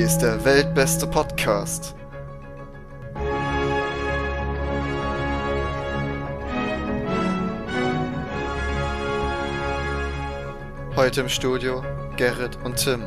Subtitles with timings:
[0.00, 1.94] Hier ist der weltbeste Podcast.
[10.96, 11.82] Heute im Studio
[12.16, 13.02] Gerrit und Tim.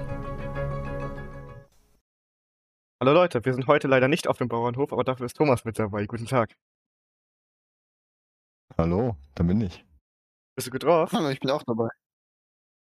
[3.01, 5.79] Hallo Leute, wir sind heute leider nicht auf dem Bauernhof, aber dafür ist Thomas mit
[5.79, 6.05] dabei.
[6.05, 6.55] Guten Tag.
[8.77, 9.83] Hallo, da bin ich.
[10.55, 11.11] Bist du gut drauf?
[11.11, 11.89] Hallo, ich bin auch dabei.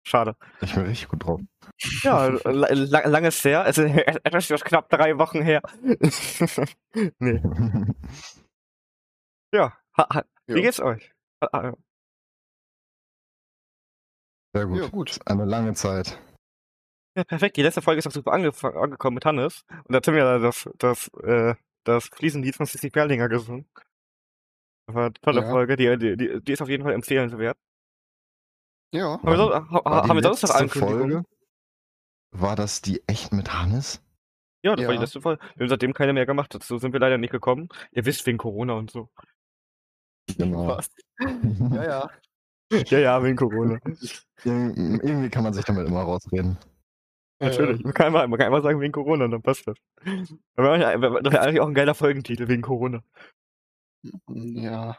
[0.06, 0.36] Schade.
[0.60, 1.40] Ich bin richtig gut drauf.
[2.02, 3.62] Ja, la la lang ist her.
[3.62, 3.82] Also
[4.24, 5.62] etwas ist knapp drei Wochen her.
[7.18, 7.42] nee.
[9.54, 9.72] Ja.
[10.48, 11.12] Wie geht's euch?
[14.52, 14.78] Sehr gut.
[14.78, 15.20] Ja, gut.
[15.26, 16.18] Eine lange Zeit.
[17.16, 17.56] Ja, perfekt.
[17.56, 19.64] Die letzte Folge ist auch super angekommen mit Hannes.
[19.68, 23.68] Und da hat ja das, das, äh, das Fliesenlied von Sissy Perlinger gesungen.
[24.86, 25.50] Das war eine tolle Ja.
[25.50, 25.76] Folge.
[25.76, 27.56] Die, die, die ist auf jeden Fall empfehlenswert.
[28.94, 31.24] Ja, Haben wir, so, ha, War die haben wir sonst noch Ankündigungen?
[32.30, 34.00] War das die echt mit Hannes?
[34.62, 35.00] Ja, das war die Ja.
[35.02, 35.42] letzte Folge.
[35.56, 36.54] Wir haben seitdem keine mehr gemacht.
[36.54, 37.68] Dazu sind wir leider nicht gekommen.
[37.92, 39.08] Ihr wisst, wegen Corona und so.
[40.38, 40.66] Genau.
[40.68, 40.90] was?
[41.20, 42.10] Ja, ja.
[42.86, 43.78] Ja, ja, wegen Corona.
[44.44, 46.56] Ir irgendwie kann man sich damit immer rausreden.
[47.40, 47.84] Natürlich.
[47.84, 49.76] Man kann, immer, man kann immer sagen, wegen Corona, dann passt das.
[50.56, 53.04] Aber das wäre eigentlich auch ein geiler Folgentitel, wegen Corona.
[54.28, 54.98] Ja.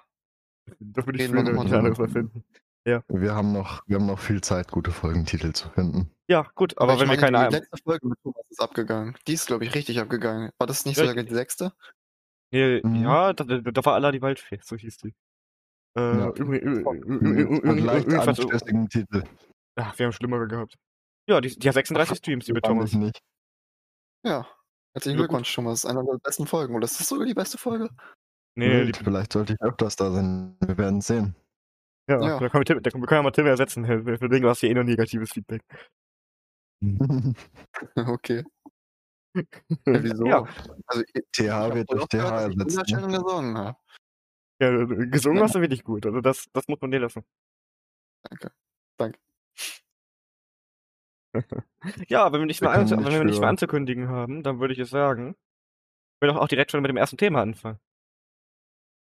[0.80, 1.78] Das würde ich Reden wir früher noch mal nicht drüber.
[1.80, 2.44] anderes erfinden.
[2.86, 6.12] Wir haben noch, wir haben noch viel Zeit, gute Folgentitel zu finden.
[6.30, 7.52] Ja, gut, aber, ich wenn wir keine Die Ahnung.
[7.54, 9.18] letzte Folge mit Thomas ist abgegangen.
[9.28, 10.52] Die ist, glaube ich, richtig abgegangen.
[10.60, 11.74] War das nicht Ja, sogar die sechste?
[12.52, 13.04] Nee, Mhm.
[13.04, 15.16] Ja, da, da war Allah die Waldfee, so hieß die.
[15.98, 16.28] Äh, Ja.
[16.36, 19.24] irgendwas- anstößigen Titel.
[19.78, 20.76] Ja, wir haben schlimmere gehabt.
[21.28, 22.92] Ja, die, die hat 36 Streams, die mit Thomas.
[22.92, 23.20] ich nicht.
[24.24, 24.48] Ja.
[24.94, 25.26] Herzlichen Ja.
[25.26, 25.86] Glückwunsch, Thomas.
[25.86, 26.76] Einer der besten Folgen.
[26.76, 27.90] Oder ist das sogar die beste Folge?
[28.56, 30.56] Nee, die, Vielleicht sollte ich öfters da sein.
[30.66, 31.36] Wir werden sehen.
[32.08, 32.40] Ja, Ja.
[32.40, 33.86] Da, können wir, da können wir ja mal Tim ersetzen.
[33.86, 35.62] Für den hast du eh nur negatives Feedback.
[37.96, 38.44] Okay.
[39.86, 40.26] Ja, wieso?
[40.26, 40.46] Ja.
[40.88, 42.92] Also, ich, TH wird durch TH dass ich ersetzt.
[42.92, 43.18] Ne?
[43.18, 43.78] gesungen habe.
[44.62, 46.06] Ja, gesungen hast du wirklich gut.
[46.06, 47.24] Also das, das muss man dir lassen.
[48.24, 48.52] Danke.
[48.98, 49.20] Danke.
[52.08, 54.80] Ja, wenn wir nicht Wir mehr, wenn wir nicht mehr anzukündigen haben, dann würde ich
[54.80, 55.36] es sagen,
[56.22, 57.80] wir doch auch direkt schon mit dem ersten Thema anfangen.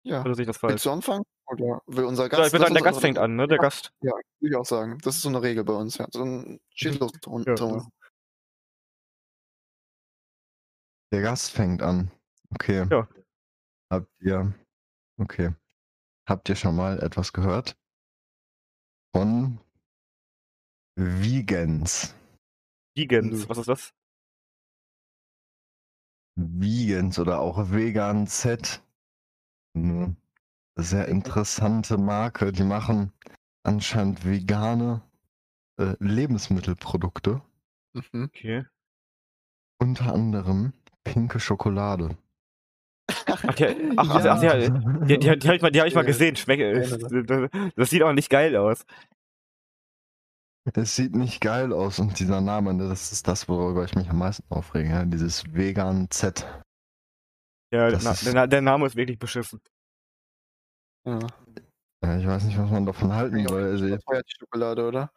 [0.04, 0.22] Ja.
[0.22, 0.74] Oder sehe ich das falsch?
[0.74, 1.24] Willst du anfangen?
[1.48, 2.40] Oder will unser Gast?
[2.40, 3.48] Ja, ich würde sagen, der Gast unsere- fängt an, ne?
[3.48, 3.94] Der Gast.
[4.02, 4.98] Ja, würde ich auch sagen.
[5.04, 5.98] Das ist so eine Regel bei uns.
[5.98, 6.08] Ja.
[6.12, 7.88] Dann schieß los, Ton- Ja.
[11.14, 12.12] Der Gast fängt an.
[12.52, 12.86] Okay.
[12.90, 13.08] Ja.
[13.92, 14.54] Habt ihr.
[15.18, 15.54] Okay.
[16.28, 17.78] Habt ihr schon mal etwas gehört?
[19.16, 19.60] Von
[20.98, 22.16] Vegans.
[22.98, 23.94] Vegans, was ist das?
[26.38, 28.84] Vegans oder auch Vegan Z.
[29.76, 30.16] Eine
[30.76, 32.52] sehr interessante Marke.
[32.52, 33.12] Die machen
[33.64, 35.02] anscheinend vegane
[35.80, 37.42] äh, Lebensmittelprodukte.
[37.94, 38.24] Mhm.
[38.26, 38.66] Okay.
[39.80, 42.18] Unter anderem pinke Schokolade.
[43.28, 43.66] Ach, die,
[43.98, 46.08] ach, ach, ach, ja, die, die, die habe ich mal, die hab ich mal Ja.
[46.08, 46.36] gesehen.
[46.36, 48.86] Schmeck, Ja, das, das sieht auch nicht geil aus.
[50.74, 54.10] Es sieht nicht geil aus und dieser Name, ne, das ist das, worüber ich mich
[54.10, 54.90] am meisten aufrege.
[54.90, 55.06] Ja?
[55.06, 56.48] Dieses Vegan Z.
[57.72, 59.60] Ja, der, Na- ist- der, der Name ist wirklich beschissen.
[61.06, 61.20] Ja.
[62.18, 63.64] Ich weiß nicht, was man davon halten Ja, soll.
[63.64, 65.12] Also, Das war ja die Schokolade, oder?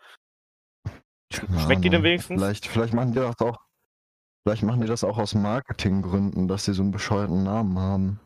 [1.33, 2.41] Schmeckt die denn wenigstens?
[2.41, 3.59] Vielleicht, vielleicht machen die das auch.
[4.47, 8.21] Vielleicht machen die das auch aus Marketinggründen, dass sie so einen bescheuerten Namen haben.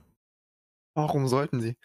[0.94, 1.76] Warum sollten sie?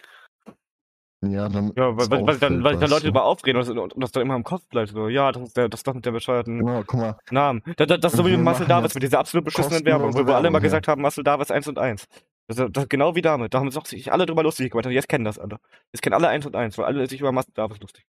[1.20, 1.72] Ja, dann.
[1.76, 4.22] Ja, weil, weil, weil, dann, weil dann Leute darüber aufreden und das, und das dann
[4.22, 4.90] immer im Kopf bleibt.
[4.90, 7.62] So, ja, das ist, der, das ist doch mit der bescheuerten Genau, guck mal, Namen.
[7.76, 10.36] Das, das, das ist so wie Marcel Davis, mit dieser absolut beschissenen Werbung, wo wir
[10.36, 12.06] alle immer gesagt haben, Marcel Davis 1 und 1.
[12.48, 13.54] Ist- das genau wie damit.
[13.54, 14.86] Da haben sich alle drüber lustig gemacht.
[14.86, 15.58] Und jetzt kennen das alle.
[15.92, 18.06] Jetzt kennen alle 1 und 1, weil alle sich über Marcel Davis lustig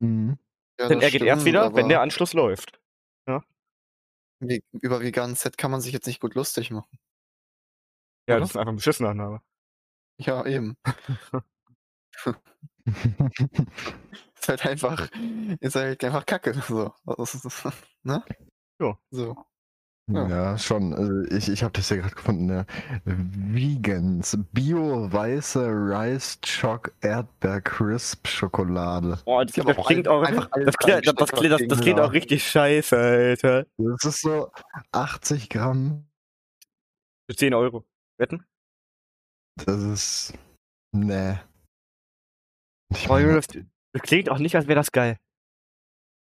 [0.00, 0.38] mhm.
[0.80, 2.80] Ja, Denn er geht erst stimmt, wieder, wenn der Anschluss läuft.
[4.40, 6.98] wie- Über veganen Set kann man sich jetzt nicht gut lustig machen.
[8.28, 8.40] Ja, Oder?
[8.42, 9.42] das ist einfach ein beschissener Name.
[10.20, 10.76] Ja, eben.
[14.40, 15.08] Ist halt einfach,
[15.60, 16.54] ist halt einfach Kacke.
[16.54, 16.92] So.
[17.18, 17.64] Ist-
[18.02, 18.24] ne?
[18.80, 18.98] Ja.
[19.10, 19.36] So.
[20.08, 20.26] Ja.
[20.28, 20.58] Ja.
[20.58, 20.94] schon.
[20.94, 22.48] Also ich ich habe das hier gerade gefunden.
[22.48, 22.64] Ja.
[23.04, 24.38] Vegans.
[24.52, 29.18] Bio-weiße Rice Choc Erdbeer Crisp Schokolade.
[29.26, 32.12] Oh, das, das klingt auch einfach Das klingt, das, das, klingt, das, das klingt auch
[32.12, 33.66] richtig scheiße, Alter.
[33.76, 34.50] Das ist so
[34.92, 36.06] 80 Gramm.
[37.30, 37.84] Für 10 Euro.
[38.18, 38.44] Wetten?
[39.66, 40.34] Das ist.
[40.92, 41.38] Nee.
[42.94, 43.46] Ich meine, das,
[43.92, 45.18] das klingt auch nicht, als wäre das geil.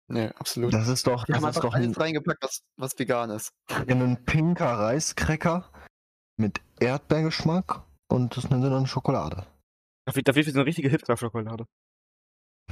[0.07, 0.71] Nee, absolut.
[0.73, 3.51] das ist doch, Die das haben ist doch ein, alles reingepackt, was, was vegan ist.
[3.69, 5.71] ein pinker Reiscracker
[6.37, 9.47] mit Erdbeergeschmack und das nennen sie dann Schokolade.
[10.07, 11.65] Da wird, da wird wie so eine richtige Hipster-Schokolade.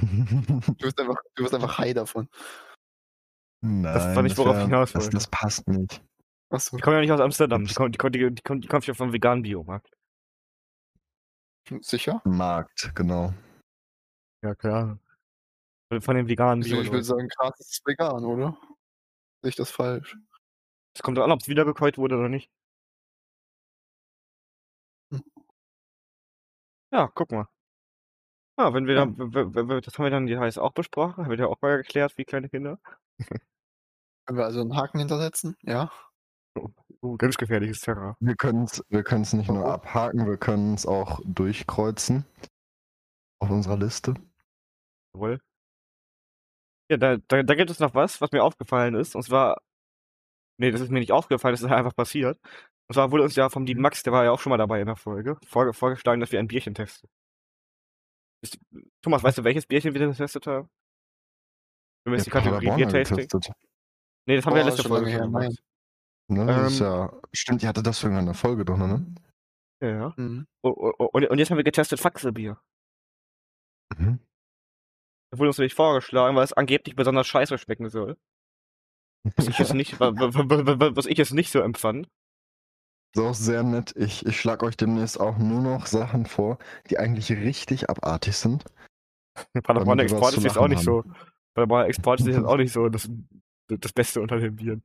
[0.00, 2.28] Du bist einfach, du bist einfach high davon.
[3.62, 5.16] Nein, war nicht, worauf wär- ich hinaus das, wollte.
[5.16, 6.04] das passt nicht.
[6.50, 7.62] Achso, Die kommen ja nicht aus Amsterdam.
[7.64, 7.74] Die Ups.
[7.74, 9.90] kommen, die kommen, die, die kommen, die kommen ja vom veganen Biomarkt.
[11.80, 12.20] sicher?
[12.24, 13.32] Markt, genau.
[14.44, 14.98] Ja, klar.
[15.90, 18.56] Von- Von den veganen ich bio würde sagen, Graz ist vegan, oder?
[19.42, 20.16] Sehe ich das falsch?
[20.96, 22.50] Es kommt doch an, ob es wiedergekäut wurde oder nicht.
[25.12, 25.22] Hm.
[26.92, 27.46] Ja, guck mal.
[28.58, 29.06] Ja, wenn wir Ja.
[29.06, 31.76] dann, w- das haben wir dann die heißt auch besprochen, haben wir ja auch mal
[31.78, 32.78] geklärt, wie kleine Kinder.
[34.26, 35.56] Können wir also einen Haken hintersetzen?
[35.62, 35.90] Ja.
[37.02, 38.14] Oh, ganz gefährliches Terrain.
[38.20, 39.72] Wir können es wir können's nicht nur Warum?
[39.72, 42.24] abhaken, wir können es auch durchkreuzen.
[43.40, 44.14] Auf unserer Liste.
[45.14, 45.40] Jawohl.
[46.94, 49.16] Ja, da, da, da gibt es noch was, was mir aufgefallen ist.
[49.16, 49.60] Und zwar,
[50.58, 52.38] nee, das ist mir nicht aufgefallen, das ist einfach passiert.
[52.88, 54.80] Und zwar wurde uns ja vom lieben Max, der war ja auch schon mal dabei
[54.80, 57.08] in der Folge, vorge vorgeschlagen, dass wir ein Bierchen testen.
[58.42, 58.58] Ist,
[59.02, 60.68] Thomas, weißt du, welches Bierchen wir getestet haben?
[62.04, 63.16] Wenn wir jetzt die Kategorie Biertasting.
[63.16, 63.54] getestet.
[64.26, 65.62] Nee, das haben wir ja Boah, letzte Folge schon gemacht.
[66.28, 67.20] Ne, das ist Ähm, ja.
[67.32, 69.14] Stimmt, ihr hattet das in der Folge drin, ne?
[69.80, 70.14] Ja, ja.
[70.16, 70.46] Mhm.
[70.62, 72.60] Und, und, und jetzt haben wir getestet Faxelbier.
[73.96, 74.20] Mhm.
[75.34, 78.16] Das wurde uns nicht vorgeschlagen, weil es angeblich besonders scheiße schmecken soll.
[79.36, 82.08] Was ich jetzt nicht, wa- wa- wa- wa- was ich jetzt nicht so empfand.
[83.16, 83.92] Ist auch sehr nett.
[83.96, 86.58] Ich, ich schlage euch demnächst auch nur noch Sachen vor,
[86.88, 88.64] die eigentlich richtig abartig sind.
[89.64, 91.02] Paderborn Export ist jetzt auch nicht so.
[91.54, 93.10] Paderborn Export ist jetzt auch nicht so das,
[93.68, 94.84] das Beste unter den Bieren.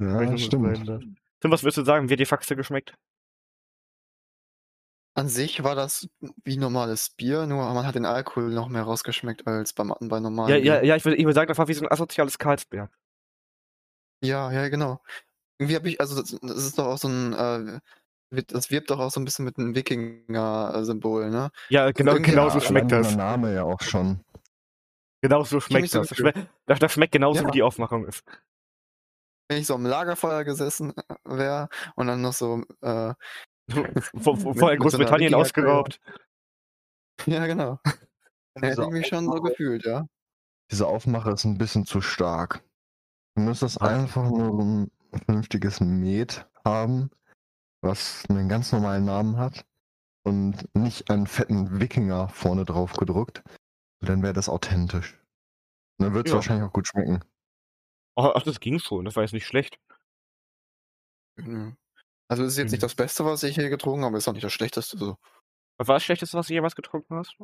[0.00, 1.16] Ja, so sagen stimmt.
[1.40, 2.08] Tim, was würdest du sagen?
[2.08, 2.94] Wie hat die Faxe geschmeckt?
[5.14, 6.08] An sich war das
[6.42, 10.50] wie normales Bier, nur man hat den Alkohol noch mehr rausgeschmeckt als beim, bei normalen
[10.50, 10.88] Ja, ja, Bier.
[10.88, 12.90] ja, ich würde ich würd sagen, das war wie so ein asoziales Karlsberg.
[14.24, 15.02] Ja, ja, genau.
[15.58, 17.80] Irgendwie habe ich, also das, das ist doch auch so ein, äh,
[18.46, 21.50] das wirbt doch auch so ein bisschen mit einem Wikinger-Symbol, ne?
[21.68, 23.08] Ja, genau, genau Ja, so schmeckt das.
[23.08, 24.20] der Name ja auch schon.
[25.20, 26.08] Genau so schmeckt mich so das.
[26.08, 26.34] Das,
[26.66, 27.46] das, das schmeckt genauso, Ja.
[27.48, 28.24] wie die Aufmachung ist.
[29.48, 30.94] Wenn ich so am Lagerfeuer gesessen
[31.24, 33.14] wäre und dann noch so, äh,
[34.22, 36.00] vorher Großbritannien ausgeraubt.
[37.26, 37.78] ja, genau.
[38.54, 40.06] Dann hätte ich mich schon so gefühlt, ja.
[40.70, 42.62] Diese Aufmache ist ein bisschen zu stark.
[43.34, 44.90] Du müsstest einfach nur so ein
[45.24, 47.10] vernünftiges Met haben,
[47.82, 49.64] was einen ganz normalen Namen hat
[50.24, 53.42] und nicht einen fetten Wikinger vorne drauf gedruckt.
[54.00, 55.18] Dann wäre das authentisch.
[55.98, 56.36] Und dann wird es Ja.
[56.36, 57.20] wahrscheinlich auch gut schmecken.
[58.16, 59.04] Ach, das ging schon.
[59.04, 59.78] Das war jetzt nicht schlecht.
[61.36, 61.76] Mhm.
[62.32, 62.86] Also es ist jetzt nicht Mhm.
[62.86, 64.96] das Beste, was ich hier getrunken habe, ist auch nicht das Schlechteste.
[64.96, 65.18] So.
[65.76, 67.36] Was war das Schlechteste, was du jemals getrunken hast?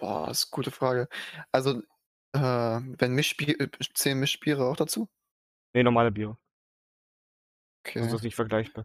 [0.00, 1.08] Boah, das ist eine gute Frage.
[1.52, 1.80] Also,
[2.32, 3.56] äh, wenn Mischbier,
[3.94, 5.08] zählen Mischbiere auch dazu?
[5.74, 6.36] Nee, normale Biere.
[7.86, 8.00] Okay.
[8.00, 8.84] Also das ist nicht vergleichbar.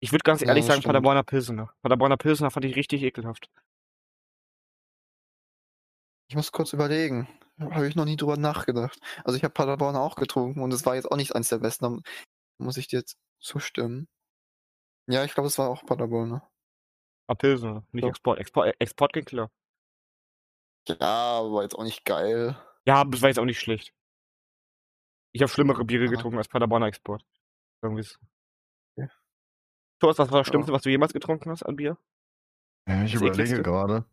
[0.00, 0.92] Ich würde ganz Ja, ehrlich das sagen, stimmt.
[0.92, 1.74] Paderborner Pilsener.
[1.80, 3.48] Paderborner Pilsener fand ich richtig ekelhaft.
[6.28, 7.28] Ich muss kurz überlegen.
[7.58, 8.98] Habe ich noch nie drüber nachgedacht.
[9.24, 12.02] Also ich habe Paderborn auch getrunken und es war jetzt auch nicht eins der besten.
[12.58, 14.08] Muss ich dir jetzt zustimmen.
[15.06, 16.30] Ja, ich glaube, es war auch Paderborn.
[16.30, 16.42] Ne?
[17.28, 18.08] Ah, nicht So.
[18.08, 18.38] Export.
[18.38, 19.50] Export, Export ging klar.
[20.88, 22.56] Ja, aber jetzt auch nicht geil.
[22.86, 23.94] Ja, aber das war jetzt auch nicht schlecht.
[25.32, 26.10] Ich habe schlimmere Biere Aha.
[26.10, 27.24] getrunken als Paderborner Export.
[27.82, 28.18] Sagen wir's.
[28.96, 29.08] Ja.
[30.00, 31.98] Thomas, was war das Schlimmste, was du jemals getrunken hast an Bier?
[32.86, 33.62] Ja, ich Das überlege ekligste?
[33.62, 34.04] gerade.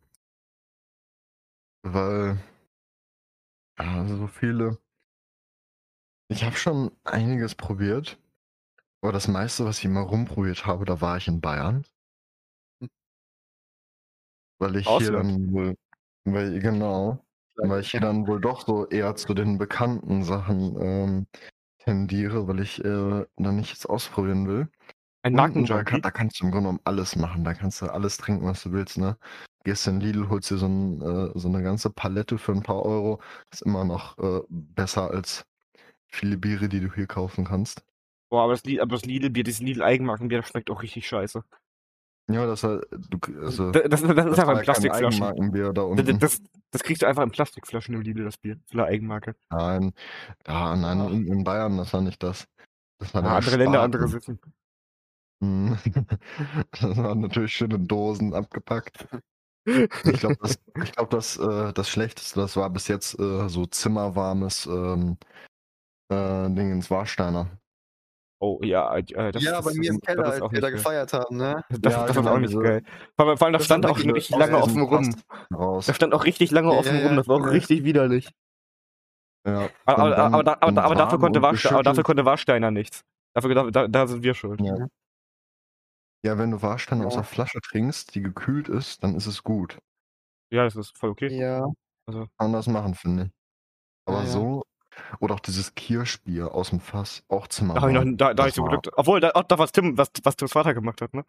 [1.82, 2.42] Weil.
[3.78, 4.78] Ja, so viele.
[6.28, 8.18] Ich habe schon einiges probiert.
[9.02, 11.84] Aber das meiste, was ich immer rumprobiert habe, da war ich in Bayern.
[12.80, 12.88] Hm.
[14.60, 15.16] Weil ich hier Ausland.
[15.16, 15.74] dann wohl.
[16.24, 17.24] Weil, genau.
[17.56, 21.26] Weil ich hier dann wohl doch so eher zu den bekannten Sachen ähm,
[21.78, 24.68] tendiere, weil ich äh, dann nicht jetzt ausprobieren will.
[25.24, 27.44] Ein und da, kann, da kannst du im Grunde genommen alles machen.
[27.44, 29.16] Da kannst du alles trinken, was du willst, ne?
[29.64, 32.82] Gehst in Lidl, holst dir so, ein, äh, so eine ganze Palette für ein paar
[32.84, 33.20] Euro.
[33.52, 35.44] Ist immer noch äh, besser als
[36.06, 37.84] viele Biere, die du hier kaufen kannst.
[38.32, 41.44] Boah, aber das, Lidl- aber das Lidl-Bier, dieses Lidl-Eigenmarkenbier, das schmeckt auch richtig scheiße.
[42.30, 44.64] Ja, das, halt- du, also, Das, das, das ist das einfach war in ja kein
[44.64, 45.74] Plastikflaschen.
[45.74, 46.18] Das, unten.
[46.70, 48.58] das, kriegst du einfach in Plastikflaschen im Lidl, das Bier.
[48.68, 49.34] Für eine Eigenmarke.
[49.50, 49.92] Nein,
[50.44, 51.04] da, nein, Ah.
[51.04, 52.48] unten in Bayern, das war nicht das.
[53.00, 53.84] Das war Ja, der andere Länder, Spaten.
[53.84, 54.40] andere Sitzen.
[55.40, 55.78] Mhm.
[56.70, 59.06] Das waren natürlich schöne Dosen abgepackt.
[59.66, 63.66] Ich glaube, das, ich glaub, das, äh, das Schlechteste, das war bis jetzt äh, so
[63.66, 65.18] zimmerwarmes ähm,
[66.08, 67.50] äh, Ding ins Warsteiner.
[68.44, 70.60] Oh, ja, äh, das, ja, das, bei mir im das Keller, ist als auch wir
[70.60, 70.94] da nicht geil.
[70.96, 71.64] gefeiert haben, ne?
[71.80, 72.82] Das, Ja, das genau, ist auch nicht diese- geil.
[73.16, 75.14] Vor allem, vor allem da Das stand war auch richtig lange offen rum.
[75.54, 75.86] Raus.
[75.86, 77.50] Da stand auch richtig lange Ja, offen ja, rum, das war auch ja.
[77.52, 78.30] richtig widerlich.
[79.46, 79.68] Ja.
[79.84, 83.02] Aber, Und aber, dann aber, aber, dafür konnte aber dafür konnte Warsteiner nichts.
[83.34, 84.60] Dafür, da, da, da sind wir schuld.
[84.60, 84.88] Ja.
[86.24, 89.78] Ja, wenn du Warsteiner aus der Flasche trinkst, die gekühlt ist, dann ist es gut.
[90.52, 91.28] Ja, das ist voll okay.
[91.36, 91.64] Ja.
[92.06, 93.30] Also, Kann man das machen, finde ich.
[94.06, 94.62] Aber so,
[95.20, 98.54] Oder auch dieses Kirschbier aus dem Fass, auch Da habe ich, noch, da, da ich
[98.54, 98.92] Das so war, Glück.
[98.96, 101.24] Obwohl, da, da was Tim, was, was Tims Vater gemacht hat, ne?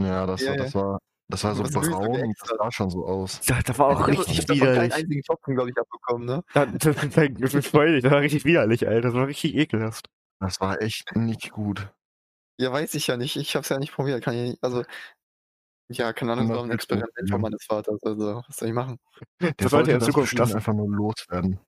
[0.00, 0.62] ja, das, Ja, war- ja.
[0.64, 0.98] das war,
[1.28, 3.40] das war so du braun und das sah schon so aus.
[3.46, 4.94] Ja, das war auch Ich habe richtig davon keinen widerlich.
[4.94, 6.44] einzigen Tropfen, glaube ich, abbekommen, ne?
[6.52, 7.10] Da, das, das,
[7.40, 9.08] das ist freudig, das war richtig widerlich, Alter.
[9.08, 10.08] Das war richtig ekelhaft.
[10.40, 11.88] Das war echt nicht gut.
[12.58, 13.36] Ja, weiß ich ja nicht.
[13.36, 14.22] Ich habe es ja nicht probiert.
[14.22, 14.84] Kann ich nicht, also,
[15.88, 18.02] ja, keine Ahnung, das war ein Das nicht Experiment von meines Vaters.
[18.02, 18.98] Also, was soll ich machen?
[19.40, 21.58] Der Das sollte in das Zukunft einfach nur loswerden.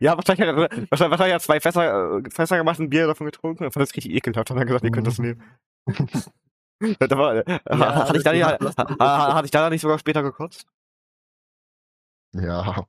[0.00, 3.06] Ja, wahrscheinlich hat er, wahrscheinlich, wahrscheinlich hat er zwei Fässer, äh, Fässer gemacht, ein Bier
[3.06, 4.50] davon getrunken und fand das richtig ekelhaft.
[4.50, 5.42] Und dann gesagt, ihr könnt das nehmen.
[6.98, 10.22] da war, äh, Ja, hatte ich da das- nicht, hatte ich da nicht sogar später
[10.22, 10.66] gekotzt?
[12.34, 12.86] Ja,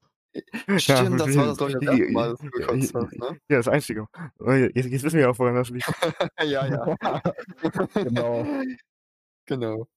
[0.77, 3.39] Stimmt, das war das, glaube ich, das die- erste Mal, dass du gekotzt hast, ne?
[3.49, 4.07] Ja, das Einzige.
[4.39, 5.87] Oh, Jetzt, jetzt wissen wir ja auch, woran das liegt.
[6.43, 6.95] ja, ja.
[7.95, 8.45] genau.
[9.47, 9.87] Genau.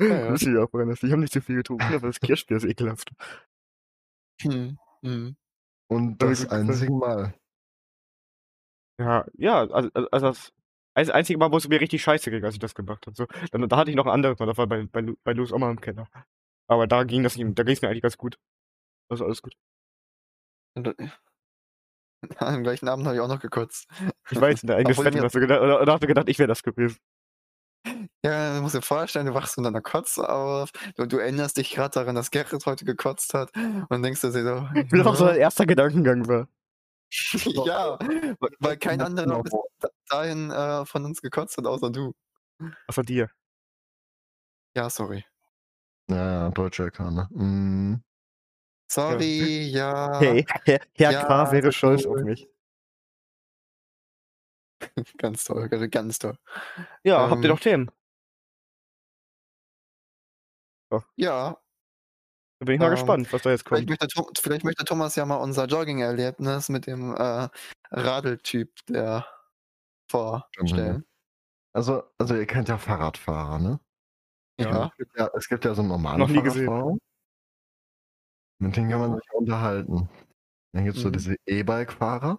[0.00, 0.32] Ja, ja.
[0.32, 1.08] Wissen wir auch, woran das liegt.
[1.08, 3.10] Ich habe nicht zu viel getrunken, aber das Kirschbier ist ekelhaft.
[4.40, 4.78] Hm.
[5.04, 5.36] Hm.
[5.92, 7.34] Und das einzige Mal.
[8.98, 10.52] Ja, ja, also, also also das
[10.94, 13.16] das einzige Mal, wo es mir richtig scheiße ging, als ich das gemacht habe.
[13.16, 15.50] So, dann, da hatte ich noch ein anderes Mal, das war bei, bei, bei Louis
[15.52, 16.06] Oma im Keller.
[16.68, 18.36] Aber da ging das nicht, da ging es mir eigentlich ganz gut.
[19.10, 19.54] Also alles gut.
[20.74, 21.08] Und, äh,
[22.38, 23.88] Am gleichen Abend habe ich auch noch gekotzt.
[24.30, 26.38] Ich weiß, in der eigenen mir- hast du gedacht, oder, oder hast du gedacht, ich
[26.38, 26.98] wäre das gewesen.
[28.24, 31.70] Ja, du musst dir vorstellen, du wachst in deiner Kotze auf, du, du erinnerst dich
[31.72, 33.50] gerade daran, dass Gerrit heute gekotzt hat
[33.88, 36.48] und denkst dir so, Ich will auch so ein erster Gedankengang war.
[37.66, 37.98] ja,
[38.60, 42.14] weil- kein anderer bis da- dahin äh, von uns gekotzt hat, außer du.
[42.86, 43.30] Außer dir.
[44.74, 45.24] Ja, sorry.
[46.08, 47.28] Ja, ja, deutsche LK, ne?
[47.30, 48.02] Mm.
[48.90, 50.18] Sorry, ja.
[50.20, 51.52] Hey, Herr, Herr Ja, K.
[51.52, 52.46] wäre das stolz auf mich.
[55.18, 56.36] Ganz toll, ganz toll.
[57.04, 57.90] Ja, habt ihr Ähm, doch Themen?
[61.16, 61.56] Ja,
[62.58, 63.90] Da bin ich mal ähm, gespannt, was da jetzt vielleicht kommt.
[63.90, 67.48] möchte, Tho- vielleicht möchte Thomas ja mal unser Jogging-Erlebnis mit dem äh,
[67.90, 69.26] Radeltyp der
[70.10, 71.06] vorstellen.
[71.74, 73.80] Also, also ihr kennt ja Fahrradfahrer, ne?
[74.60, 74.88] Ja.
[74.88, 76.66] Es gibt ja, es gibt ja so normale Noch nie gesehen.
[76.66, 76.98] Fahrradfahrer.
[78.58, 80.08] Mit denen kann man sich unterhalten.
[80.74, 81.12] Dann gibt es so Mhm.
[81.14, 82.38] diese E-Bike-Fahrer.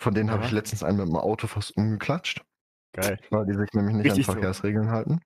[0.00, 0.46] Von denen habe Ja.
[0.46, 2.44] ich letztens einen mit dem Auto fast umgeklatscht,
[2.92, 3.18] Geil.
[3.30, 4.32] weil die sich nämlich nicht Richtig so.
[4.32, 5.20] an Verkehrsregeln halten.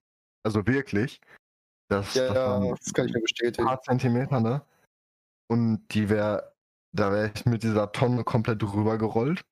[0.44, 1.20] Also wirklich.
[1.88, 3.66] Das, Ja, das das kann ich mir ein bestätigen.
[3.66, 4.64] paar Zentimeter, ne?
[5.50, 6.54] Und die wäre,
[6.92, 9.42] da wäre ich mit dieser Tonne komplett rübergerollt.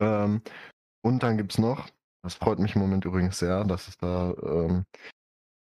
[0.00, 0.42] Ähm,
[1.04, 1.88] und dann gibt's noch,
[2.24, 4.84] das freut mich im Moment übrigens sehr, dass es da ähm,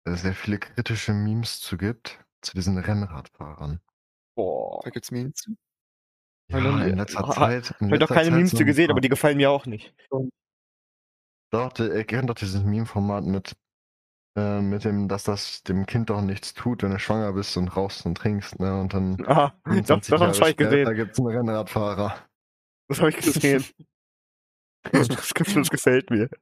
[0.08, 3.80] sehr viele kritische Memes zu gibt, zu diesen Rennradfahrern.
[4.36, 4.82] Boah.
[4.84, 5.56] Da gibt's Memes zu.
[6.52, 7.72] Ja, in letzter ha- Zeit.
[7.80, 9.66] In Ich habe doch letzter keine Zeit Memes zu gesehen, aber die gefallen mir auch
[9.66, 9.94] nicht.
[11.52, 13.56] Doch, der- ihr kennt doch dieses Meme-Format mit,
[14.38, 17.70] äh, mit dem, dass das dem Kind doch nichts tut, wenn du schwanger bist und
[17.76, 18.80] rauchst und trinkst, ne?
[18.80, 20.86] Und dann Aha, das, 25 das habe ich gesehen.
[20.86, 22.16] Da gibt's einen Rennradfahrer.
[22.90, 23.64] Das habe ich gesehen.
[24.92, 26.30] das, das gefällt mir.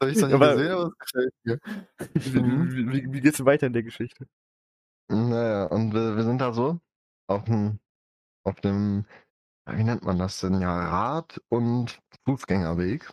[0.00, 1.58] Das habe ich nie Aber- gesehen, aber es gefällt mir.
[2.14, 4.26] Wie, wie, wie, wie geht's weiter in der Geschichte?
[5.08, 6.80] Naja, und wir, wir sind da so
[7.28, 7.78] auf dem,
[8.44, 9.06] auf dem,
[9.70, 10.60] wie nennt man das denn?
[10.60, 13.12] Ja, Rad- und Fußgängerweg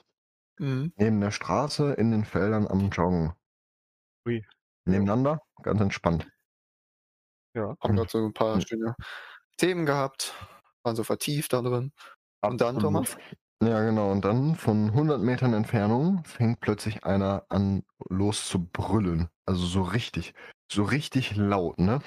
[0.60, 0.92] Mhm.
[0.98, 3.34] neben der Straße in den Feldern am Joggen.
[4.26, 4.42] Ui.
[4.88, 6.32] Nebeneinander, ganz entspannt.
[7.56, 7.76] Ja.
[7.82, 8.62] Haben gerade so ein paar Mhm.
[8.62, 8.96] schöne
[9.58, 10.34] Themen gehabt,
[10.84, 11.94] waren so vertieft da drin.
[12.42, 12.80] Und dann.
[12.80, 13.18] Thomas?
[13.64, 14.12] Ja, genau.
[14.12, 19.30] Und dann von 100 Metern Entfernung fängt plötzlich einer an, los zu brüllen.
[19.46, 20.34] Also so richtig,
[20.72, 22.00] so richtig laut, ne?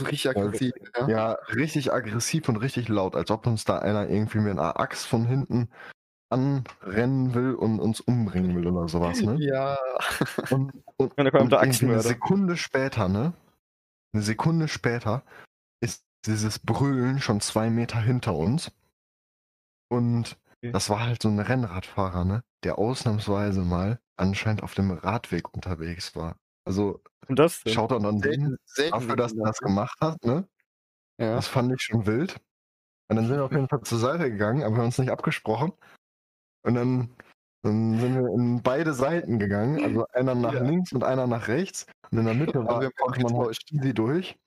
[0.00, 1.08] Richtig aggressiv, ja.
[1.08, 5.06] Ja, richtig aggressiv und richtig laut, als ob uns da einer irgendwie mit einer Axt
[5.06, 5.68] von hinten
[6.30, 9.36] anrennen will und uns umbringen will oder sowas, ne?
[9.40, 9.76] Ja.
[10.50, 12.02] Und, und, Ja, da kommt und der irgendwie eine.
[12.02, 13.32] Sekunde später, ne?
[14.12, 15.22] Eine Sekunde später
[15.80, 18.70] ist dieses Brüllen schon zwei Meter hinter uns.
[19.90, 20.72] Und Okay.
[20.72, 22.42] das war halt so ein Rennradfahrer, ne?
[22.64, 26.36] Der ausnahmsweise mal anscheinend auf dem Radweg unterwegs war.
[26.68, 27.72] Also Und das denn?
[27.72, 28.58] schaut an den
[28.90, 30.46] dafür, dass er das gemacht hat, ne?
[31.18, 31.34] Ja.
[31.36, 32.38] Das fand ich schon wild.
[33.10, 35.10] Und dann sind wir auf jeden Fall zur Seite gegangen, aber wir haben uns nicht
[35.10, 35.72] abgesprochen.
[36.62, 37.16] Und dann,
[37.62, 40.62] dann sind wir in beide Seiten gegangen, also einer nach Ja.
[40.62, 41.86] links und einer nach rechts.
[42.10, 44.38] Und in der Mitte war, wir konnte man halt easy durch.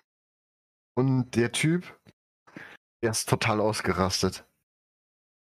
[0.96, 2.00] Und der Typ,
[3.02, 4.46] der ist total ausgerastet.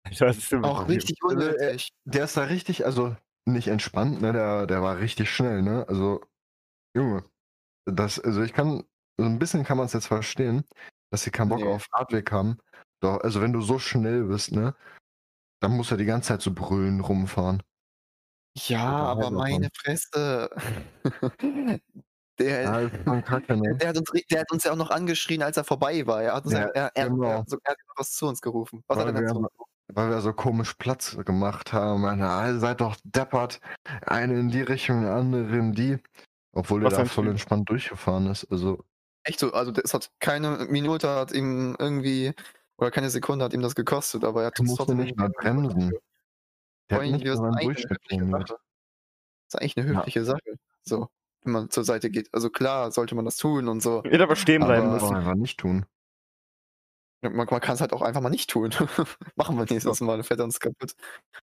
[0.20, 1.90] Das ist so Auch richtig Also, äh, unnötig.
[2.06, 4.32] Der ist da richtig, also nicht entspannt, ne?
[4.34, 5.86] Der, der war richtig schnell, ne?
[5.88, 6.24] Also,
[6.96, 7.24] Junge,
[7.86, 8.84] das, also ich kann,
[9.18, 10.64] so ein bisschen kann man es jetzt verstehen,
[11.12, 11.68] dass sie keinen Bock Nee.
[11.74, 12.58] auf Radweg haben.
[13.02, 14.76] Doch, also wenn du so schnell bist, ne?
[15.62, 17.62] Dann muss er die ganze Zeit so brüllen rumfahren.
[18.58, 20.50] Ja, aber meine Fresse.
[22.40, 22.90] Der, Ja,
[23.22, 23.76] kacke, ne?
[23.78, 26.24] der, hat uns, der hat uns ja auch noch angeschrien, als er vorbei war.
[26.24, 27.24] Er hat, uns Ja, er, er, genau.
[27.24, 28.84] er, so, er hat noch was zu uns gerufen.
[28.88, 29.72] Was hat Weil er denn wir- zu uns gerufen?
[29.94, 32.02] weil wir so komisch Platz gemacht haben.
[32.02, 33.60] Meine, "Ah, seid doch deppert.
[34.06, 36.00] Eine in die Richtung, der andere in die.
[36.54, 37.32] Obwohl der Was da ein voll Typ.
[37.32, 38.46] entspannt durchgefahren ist.
[38.52, 38.84] Also,
[39.24, 42.34] Echt so, also das hat keine Minute hat ihm irgendwie
[42.78, 45.92] oder keine Sekunde hat ihm das gekostet, aber er hat ja trotzdem nicht mal bremsen.
[46.90, 47.86] Der Vor hat allem, nicht das ist mal einen eigentlich.
[47.86, 48.58] Das
[49.50, 50.00] ist eigentlich 'ne Ja.
[50.00, 51.08] höfliche Sache, so,
[51.44, 52.34] wenn man zur Seite geht.
[52.34, 54.04] Also klar sollte man das tun und so.
[54.04, 55.16] Hätte aber stehen bleiben Aber- müssen.
[55.16, 55.86] einfach nicht tun.
[57.24, 58.72] Ja, man man kann's halt auch einfach mal nicht tun.
[59.36, 60.96] Machen wir nächstes Mal, fährt er uns kaputt.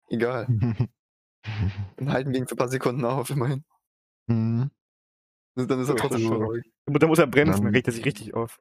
[0.09, 0.47] Egal.
[1.97, 3.65] Dann halten wir ihn für paar Sekunden auf, immerhin.
[4.27, 4.71] Mhm.
[5.67, 6.65] Dann ist er Ja, trotzdem das ist traurig.
[6.87, 8.61] Da muss er bremsen, Dann- regt er sich richtig auf.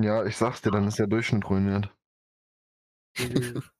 [0.00, 1.90] Ja, ich sag's dir, dann ist der Durchschnitt ruiniert.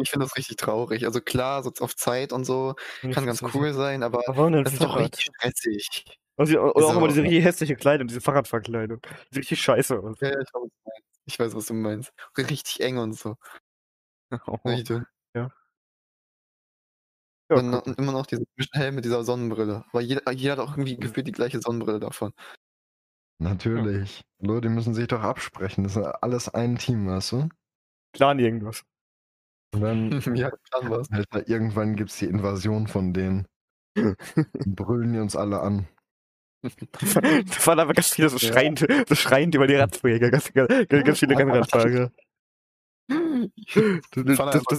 [0.00, 1.04] Ich finde das richtig traurig.
[1.04, 2.74] Also klar, so auf Zeit und so
[3.12, 4.22] kann ganz cool sein, aber
[4.62, 6.18] das ist doch richtig stressig.
[6.36, 6.98] Also, oder auch So.
[6.98, 9.00] immer diese richtig hässliche Kleidung, diese Fahrradverkleidung.
[9.30, 10.18] Sieht richtig scheiße aus.
[10.20, 11.04] Ja, ja, ich weiß, was du meinst.
[11.26, 12.12] Ich weiß, was du meinst.
[12.38, 13.36] Richtig eng und so.
[14.46, 15.06] Oh, Richtig dünn.
[17.56, 17.86] Ja, Dann guck.
[17.86, 19.84] noch, immer noch dieser Helm mit dieser Sonnenbrille.
[19.92, 22.32] Weil jeder, jeder hat auch irgendwie gefühlt die gleiche Sonnenbrille davon.
[23.38, 24.22] Natürlich.
[24.40, 25.84] Leute, die müssen sich doch absprechen.
[25.84, 27.48] Das ist alles ein Team, weißt du?
[28.14, 28.82] Plan irgendwas.
[29.74, 31.10] Und dann, ja, kann was.
[31.10, 33.46] Alter, irgendwann gibt's die Invasion von denen.
[34.66, 35.88] Brüllen die uns alle an.
[36.62, 38.52] da waren aber ganz viele so Ja.
[38.52, 42.12] schreiend, so schreiend über die Radträger, ganz, ganz, ganz viele Rennradfahrer.
[44.14, 44.78] Das, das, das,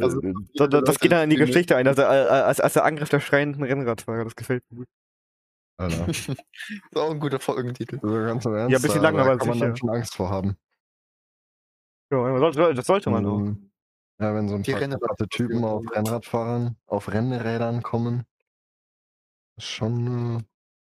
[0.00, 3.08] also das, das, das geht dann in die Geschichte ein, also, als, als der Angriff
[3.08, 4.88] der schreienden Rennradfahrer, das gefällt mir gut.
[5.78, 6.08] Alter.
[6.08, 6.30] ist
[6.94, 8.00] auch ein guter Folgentitel.
[8.02, 8.72] So ganz im Ernst.
[8.72, 10.56] Ja, bisschen da- lang, da aber kann man dann schon Angst vor haben.
[12.10, 13.38] Ja, das sollte man auch.
[13.38, 13.70] Ähm,
[14.18, 18.24] Ja, wenn so ein Die paar Typen auf Rennradfahrern, auf Rennrädern kommen,
[19.56, 20.42] ist schon äh,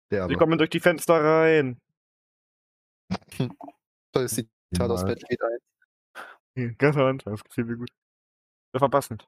[0.09, 0.33] derbe.
[0.33, 1.79] Die kommen durch die Fenster rein.
[4.13, 5.09] Tolles Zitat aus Mal.
[5.09, 5.70] Battlefield 1.
[6.55, 7.89] Ja, Ganz am Anfang, das gefällt mir gut.
[8.73, 9.27] Das war passend.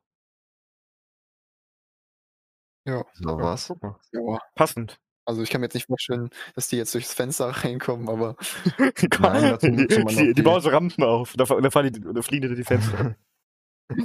[2.86, 3.68] Ja, So was.
[3.68, 3.96] Guck mal.
[4.12, 4.40] ja.
[4.56, 4.98] Passend.
[5.26, 8.36] Also ich kann mir jetzt nicht vorstellen, dass die jetzt durchs Fenster reinkommen, aber
[9.20, 11.34] Nein, die, die, die bauen so Rampen auf.
[11.38, 13.16] Da, da, fahren die, da fliegen die durch die Fenster.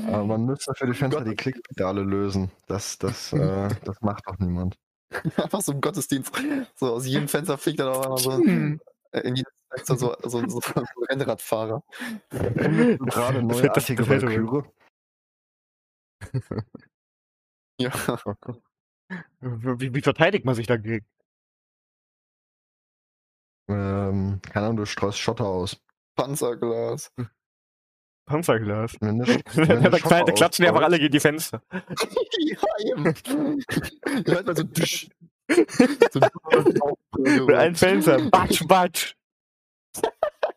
[0.07, 2.53] Aber man müsste für die Fenster die Klickpedale lösen.
[2.69, 4.77] Das, das, äh, das macht doch niemand.
[5.37, 6.33] einfach so im Gottesdienst.
[6.77, 8.81] So aus jedem Fenster fliegt dann auch einmal so Hm.
[9.12, 11.83] in jedes Fenster so, so, so, so ein Rennradfahrer.
[12.31, 14.09] Gerade neuartige.
[14.09, 14.63] Valkyrie.
[17.81, 17.93] Ja.
[19.41, 21.07] Wie, wie verteidigt man sich dagegen?
[23.69, 25.81] Ähm, keine Ahnung, du streust Schotter aus.
[26.17, 27.13] Panzerglas.
[28.27, 28.97] Panzerglas.
[29.01, 31.63] Wenn du, wenn da, du da, da klatschen die einfach alle gegen die Fenster.
[31.71, 33.05] ja, eben.
[34.27, 34.65] Hört man so.
[36.11, 36.21] So
[37.47, 38.31] Mit einem Fenster.
[38.31, 39.15] Batsch, batsch.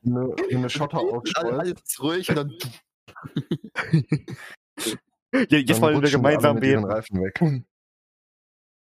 [0.04, 2.58] Wenn du Schotter ausstreust, alles ruhig und dann.
[5.34, 6.84] Ja, Jetzt dann wollen wir gemeinsam beten.
[6.84, 7.39] Reifen weg.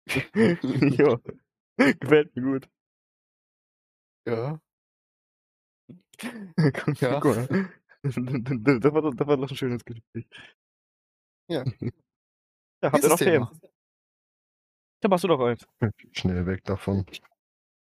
[0.98, 1.18] jo.
[1.76, 2.68] Gefällt mir gut.
[4.26, 4.58] Ja.
[6.72, 7.20] Guck Ja.
[7.20, 7.70] mal.
[8.02, 10.26] Das war, doch- das war doch ein schönes Gespräch.
[11.50, 11.62] Ja.
[12.82, 13.46] Ja, habt ihr noch Themen?
[13.48, 13.60] Thema.
[15.02, 15.66] Da machst du doch eins.
[16.12, 17.04] Schnell weg davon.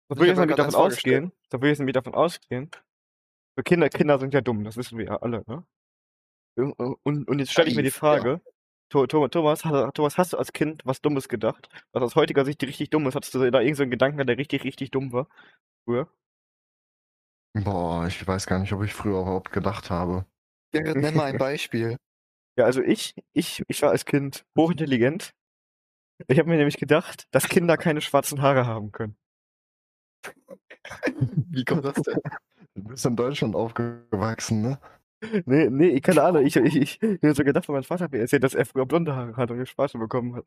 [0.09, 1.33] Da würde ich jetzt ja nämlich davon ausgehen.
[1.51, 2.71] Da würde ich nämlich davon ausgehen.
[3.57, 5.65] So Kinder, Kinder sind ja dumm, das wissen wir ja alle, ne?
[6.57, 7.95] Und, und, jetzt stelle ich mir die ja.
[7.95, 8.41] Frage,
[8.91, 9.63] Tho- Thomas,
[9.95, 11.69] Thomas, hast du als Kind was Dummes gedacht?
[11.93, 13.15] Was aus heutiger Sicht richtig dumm ist?
[13.15, 15.29] Hattest du da irgendeinen so Gedanken, der richtig, richtig dumm war?
[15.85, 16.09] Früher?
[17.55, 20.25] Boah, ich weiß gar nicht, ob ich früher überhaupt gedacht habe.
[20.73, 21.97] Gerrit, nenn mal ein Beispiel.
[22.57, 25.33] Ja, also ich, ich, ich war als Kind hochintelligent.
[26.27, 29.17] Ich habe mir nämlich gedacht, dass Kinder keine schwarzen Haare haben können.
[31.51, 32.21] Wie kommt das denn?
[32.75, 34.79] Du bist in Deutschland aufgewachsen, ne?
[35.47, 36.47] Nee, nee, keine Ahnung.
[36.47, 38.87] Ich, ich, ich, ich so gedacht, weil mein Vater hat mir erzählt, dass er früher
[38.87, 40.45] blonde Haare hat und jetzt schwarze bekommen hat.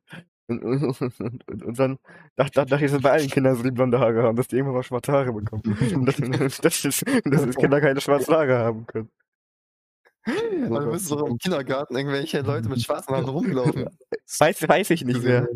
[0.47, 1.99] Und, und, und, und, dann
[2.37, 4.83] dachte, ich, dass bei allen Kindern so, die blonde Haare haben, dass die irgendwann mal
[4.83, 5.63] schwarze Haare bekommen.
[5.93, 6.05] Und
[6.39, 9.09] dass, dass, dass, dass Kinder keine schwarzen Haare haben können.
[10.23, 13.89] Also du bist doch im Kindergarten irgendwelche Leute mit schwarzen Haaren rumgelaufen.
[14.39, 15.49] Weiß, weiß ich nicht mehr.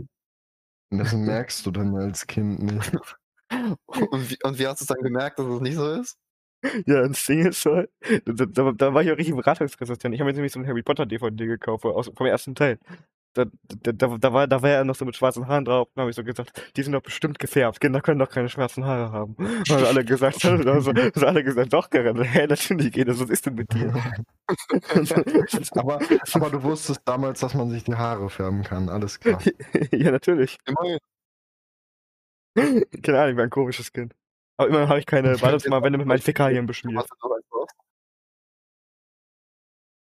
[0.90, 2.92] Das merkst du dann als Kind nicht.
[3.50, 6.18] Und wie, und wie hast du es dann gemerkt, dass es nicht so ist?
[6.86, 7.84] Ja, und das Ding ist so,
[8.26, 10.16] da, da, da war ich auch richtig beratungsresistent.
[10.16, 12.80] Ich habe mir nämlich so ein Harry Potter DVD gekauft, aus, vom ersten Teil.
[13.36, 13.44] Da,
[13.84, 15.90] da, da, da, war, da war er noch so mit schwarzen Haaren drauf.
[15.94, 17.82] Da habe ich so gesagt, die sind doch bestimmt gefärbt.
[17.82, 19.36] Kinder können doch keine schwarzen Haare haben.
[19.36, 23.20] Und dann alle gesagt, also, also alle gesagt, doch, Gerrit, hä, natürlich geht das.
[23.20, 23.94] Was ist denn mit dir?
[25.76, 26.00] Aber,
[26.34, 29.42] aber du wusstest damals, dass man sich die Haare färben kann, alles klar.
[29.92, 30.58] ja, natürlich.
[30.66, 31.00] Immerhin.
[33.04, 34.16] Keine Ahnung, ich war ein komisches Kind.
[34.58, 37.06] Aber immerhin habe ich keine Badezimmerwände mit meinen Fäkalien beschmiert.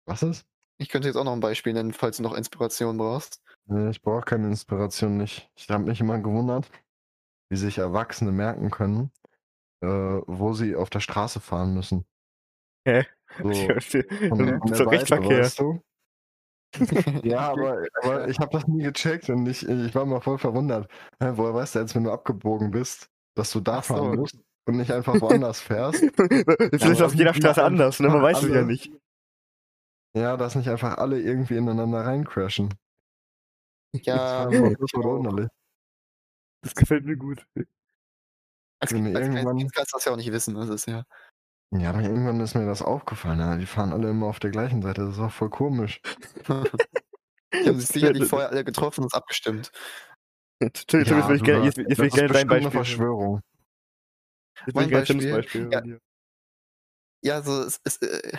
[0.06, 0.44] Was ist?
[0.78, 3.42] Ich könnte jetzt auch noch ein Beispiel nennen, falls du noch Inspiration brauchst.
[3.66, 5.48] Nee, ich brauche keine Inspiration nicht.
[5.54, 6.68] Ich habe mich immer gewundert,
[7.50, 9.12] wie sich Erwachsene merken können,
[9.82, 12.04] äh, wo sie auf der Straße fahren müssen.
[12.84, 13.06] Hä?
[13.38, 15.40] So, von, Das von der Rechtsverkehr.
[15.42, 15.80] weißt du?
[17.24, 20.90] Ja, aber, aber ich habe das nie gecheckt und ich, ich war mal voll verwundert.
[21.20, 23.94] Hä, woher weißt du jetzt, wenn du abgebogen bist, dass du da Ach so.
[23.94, 26.02] fahren musst und nicht einfach woanders fährst?
[26.02, 28.08] Es ist auf jeder Straße anders, ne?
[28.08, 28.92] Man weiß es ja nicht.
[30.16, 32.74] Ja, dass nicht einfach alle irgendwie ineinander reincrashen.
[33.92, 35.48] Ja, Das war wunderlich.
[36.62, 37.46] Das gefällt mir gut.
[38.80, 40.54] als, wenn mir als irgendwann- Kind kannst du das ja auch nicht wissen.
[40.54, 41.04] Das ist ja.
[41.72, 43.38] Ja, aber irgendwann ist mir das aufgefallen.
[43.38, 45.02] Ja, die fahren alle immer auf der gleichen Seite.
[45.02, 46.00] Das ist auch voll komisch.
[47.52, 49.70] Die haben sich sicherlich vorher alle getroffen und es abgestimmt.
[50.60, 52.70] Jetzt, will ich gerne, jetzt, jetzt will ich das ist gerne dein eine Beispiel.
[52.70, 52.70] hören.
[52.70, 53.40] Verschwörung.
[54.66, 55.66] Jetzt will ich Mein gerne Tims Beispiel?
[55.66, 55.70] Beispiel.
[55.72, 55.98] Ja.
[57.22, 58.02] Ja, also es ist.
[58.02, 58.32] Äh,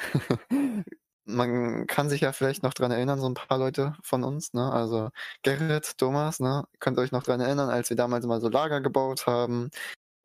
[1.26, 4.72] man kann sich ja vielleicht noch dran erinnern, so ein paar Leute von uns, ne?
[4.72, 5.10] Also
[5.44, 6.66] Gerrit, Thomas, ne?
[6.80, 9.70] Könnt ihr euch noch dran erinnern, als wir damals mal so Lager gebaut haben?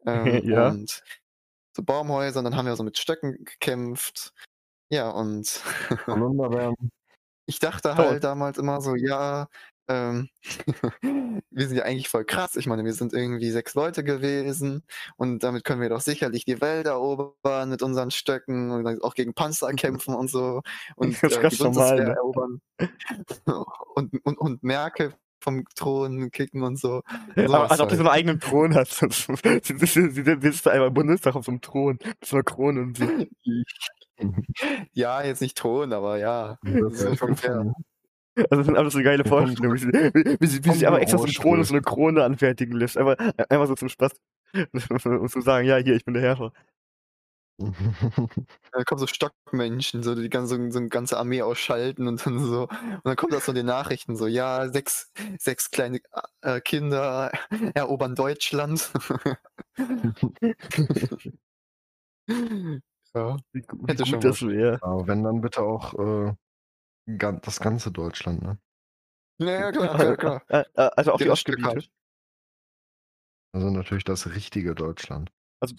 [0.06, 0.68] Ähm, Ja.
[0.68, 1.02] Und
[1.76, 4.32] so Baumhäuser, und dann haben wir so mit Stöcken gekämpft.
[4.90, 5.60] Ja, und
[7.46, 9.48] ich dachte halt damals immer so, ja,
[9.88, 10.28] ähm,
[11.50, 12.56] wir sind ja eigentlich voll krass.
[12.56, 14.82] Ich meine, wir sind irgendwie sechs Leute gewesen
[15.16, 19.34] und damit können wir doch sicherlich die Welt erobern mit unseren Stöcken und auch gegen
[19.34, 20.62] Panzer kämpfen und so
[20.96, 22.14] und äh, die normal, Bundeswehr ne?
[22.14, 22.60] erobern
[23.94, 27.02] und, und, und Merkel vom Thron kicken und so.
[27.34, 28.10] Aber Sowas als ob du so halt.
[28.10, 28.98] einen eigenen Thron hast.
[29.64, 31.98] Sie sitzt da einmal im Bundestag auf so einem Thron.
[32.04, 33.06] Mit so einer Krone und so.
[34.94, 36.58] Ja, jetzt nicht Thron, aber ja.
[36.62, 37.74] Das ist schon fair.
[38.36, 41.00] Also das sind alles so geile Vorstellungen, wie sie, wie, wie sie, wie sie aber
[41.02, 42.96] extra so einen Thron und so eine Krone anfertigen lässt.
[42.96, 44.12] Einfach, einfach so zum Spaß.
[44.72, 44.80] Und
[45.30, 46.52] zu sagen, ja, hier, ich bin der Herrscher.
[48.72, 52.68] Da kommen so Stockmenschen, so die ganze, so eine ganze Armee ausschalten und dann so.
[52.68, 56.00] Und dann kommt das so in den Nachrichten so, ja, sechs, sechs kleine
[56.42, 57.32] äh, Kinder
[57.74, 58.90] erobern Deutschland.
[63.14, 63.36] ja.
[63.52, 64.78] Wie, wie Hätte gut schon das wäre.
[64.82, 66.34] Aber wenn dann bitte auch äh,
[67.06, 68.58] das ganze Deutschland, ne?
[69.38, 70.42] Ja, ja, klar, klar, klar.
[70.48, 71.86] Äh, äh, Also auch die Ostgebiete.
[73.54, 75.30] Also natürlich das richtige Deutschland.
[75.60, 75.74] Also,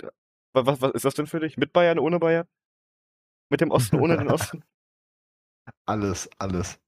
[0.53, 1.57] was, was ist das denn für dich?
[1.57, 2.47] Mit Bayern, ohne Bayern?
[3.49, 4.63] Mit dem Osten, ohne den Osten?
[5.85, 6.79] Alles, alles.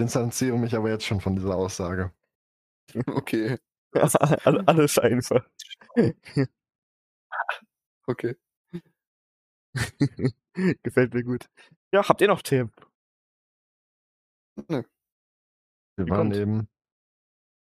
[0.00, 2.12] Distanziere mich aber jetzt schon von dieser Aussage.
[3.06, 3.58] Okay,
[3.92, 5.48] All- Alles einfach.
[8.06, 8.34] okay.
[10.82, 11.48] Gefällt mir gut.
[11.92, 12.72] Ja, habt ihr noch Themen?
[14.68, 14.84] Wir
[15.96, 16.38] Wie waren kommt's?
[16.38, 16.68] eben.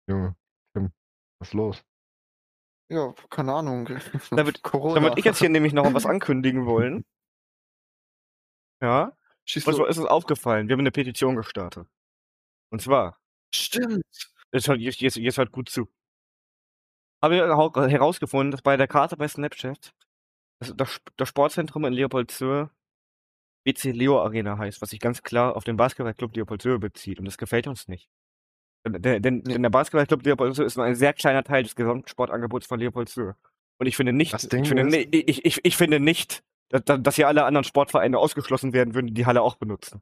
[0.10, 0.36] Junge,
[0.74, 0.92] Tim,
[1.40, 1.84] was ist los?
[2.90, 3.86] Ja, keine Ahnung.
[4.32, 4.96] Da würd- Corona.
[4.96, 7.06] Dann würde ich jetzt hier nämlich noch was ankündigen wollen.
[8.82, 9.12] Ja,
[9.46, 10.70] Schieß was ist uns aufgefallen?
[10.70, 11.86] Wir haben eine Petition gestartet.
[12.72, 13.20] Und zwar,
[13.54, 14.04] Stimmt.
[14.54, 15.90] jetzt hört, jetzt, jetzt, hört gut zu.
[17.22, 19.94] Haben wir hau- herausgefunden, dass bei der Karte bei Snapchat
[20.62, 22.70] das, das, das Sportzentrum in Leopoldshöhe
[23.66, 27.20] BC Leo Arena heißt, was sich ganz klar auf den Basketballclub Leopoldshöhe bezieht.
[27.20, 28.10] Und das gefällt uns nicht.
[28.94, 33.36] Denn, denn, der Basketballclub Leopoldshöhe ist nur ein sehr kleiner Teil des Gesamtsportangebots von Leopoldshöhe.
[33.80, 37.28] Und ich finde nicht, ich finde, ni- ich, ich, ich finde nicht, dass, dass hier
[37.28, 40.02] alle anderen Sportvereine ausgeschlossen werden würden, die die Halle auch benutzen.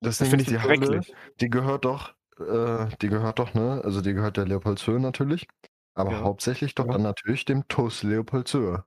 [0.00, 1.14] Das, Das finde ich die Halle, schrecklich.
[1.40, 3.82] die gehört doch, äh, die gehört doch, ne?
[3.84, 5.46] Also die gehört der Leopoldshöhe natürlich.
[5.94, 6.20] Aber Ja.
[6.20, 6.92] hauptsächlich doch Ja.
[6.92, 8.84] dann natürlich dem TUS Leopoldshöhe.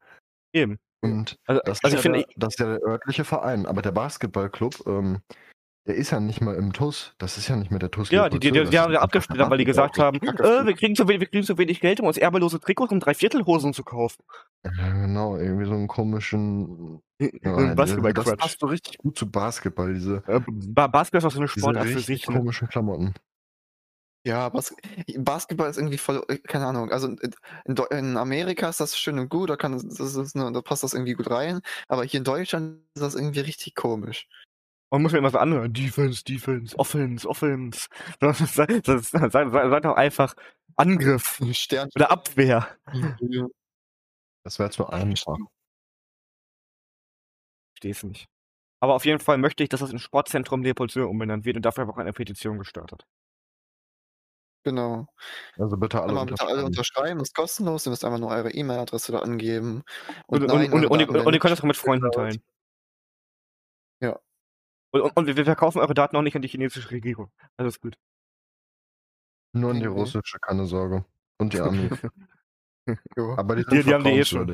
[0.53, 0.79] Eben.
[1.01, 3.65] Und Also, das, also ist ich ja der, das ist ja der örtliche Verein.
[3.65, 5.19] Aber der Basketballclub, ähm,
[5.85, 7.13] der ist ja nicht mal im TUS.
[7.17, 9.05] Das ist ja nicht mehr der TUS ja, die, die, die, die das haben ja
[9.05, 11.99] der weil die gesagt haben, äh, wir, kriegen zu wenig, wir kriegen zu wenig Geld,
[11.99, 14.23] um uns erbelose Trikots und Dreiviertelhosen zu kaufen.
[14.63, 17.01] Ja, genau, irgendwie so einen komischen.
[17.19, 18.39] Ja, Ja, das Basketball-Quatsch.
[18.39, 21.87] passt so richtig gut zu Basketball, diese, Äh, Ba- Basketball ist auch so eine Sportart
[21.87, 22.29] für richtig sich.
[22.29, 22.35] Ne?
[22.37, 23.13] komischen Klamotten.
[24.25, 24.73] Ja, Bas
[25.17, 26.91] Basketball ist irgendwie voll, äh, keine Ahnung.
[26.91, 30.61] Also in, in Amerika ist das schön und gut, da, kann, das ist eine, da
[30.61, 31.59] passt das irgendwie gut rein.
[31.89, 34.29] Aber hier in Deutschland ist das irgendwie richtig komisch.
[34.93, 37.89] Man muss mir immer so anhören, Defense, Defense, Offense, Offense.
[38.21, 40.35] Sei, sei, sei, sei doch einfach
[40.75, 41.89] Angriff Stern.
[41.95, 42.67] oder Abwehr.
[44.43, 45.35] Das wäre zu einfach.
[45.39, 45.47] Ich
[47.71, 48.27] verstehe es nicht.
[48.81, 51.81] Aber auf jeden Fall möchte ich, dass das in Sportzentrum Leopoldshöhe umbenannt wird und dafür
[51.81, 53.03] habe ich auch eine Petition gestartet.
[54.63, 55.07] Genau.
[55.57, 56.67] Also bitte alle Einmal bitte alle unterschreiben.
[56.67, 59.81] unterschreiben, ist kostenlos, ihr müsst einfach nur eure E-Mail-Adresse da angeben.
[60.27, 62.43] Und, und, nein, und, und, und, ihr könnt das auch mit Freunden teilen.
[63.99, 64.19] Ja.
[64.93, 67.31] Und, und, und wir verkaufen eure Daten auch nicht an die chinesische Regierung.
[67.57, 67.97] Alles gut.
[69.53, 71.05] Nur an die russische, keine Sorge.
[71.39, 71.89] Und die Armee.
[73.15, 74.49] Ja, Aber die sind Die- die haben die eh schon.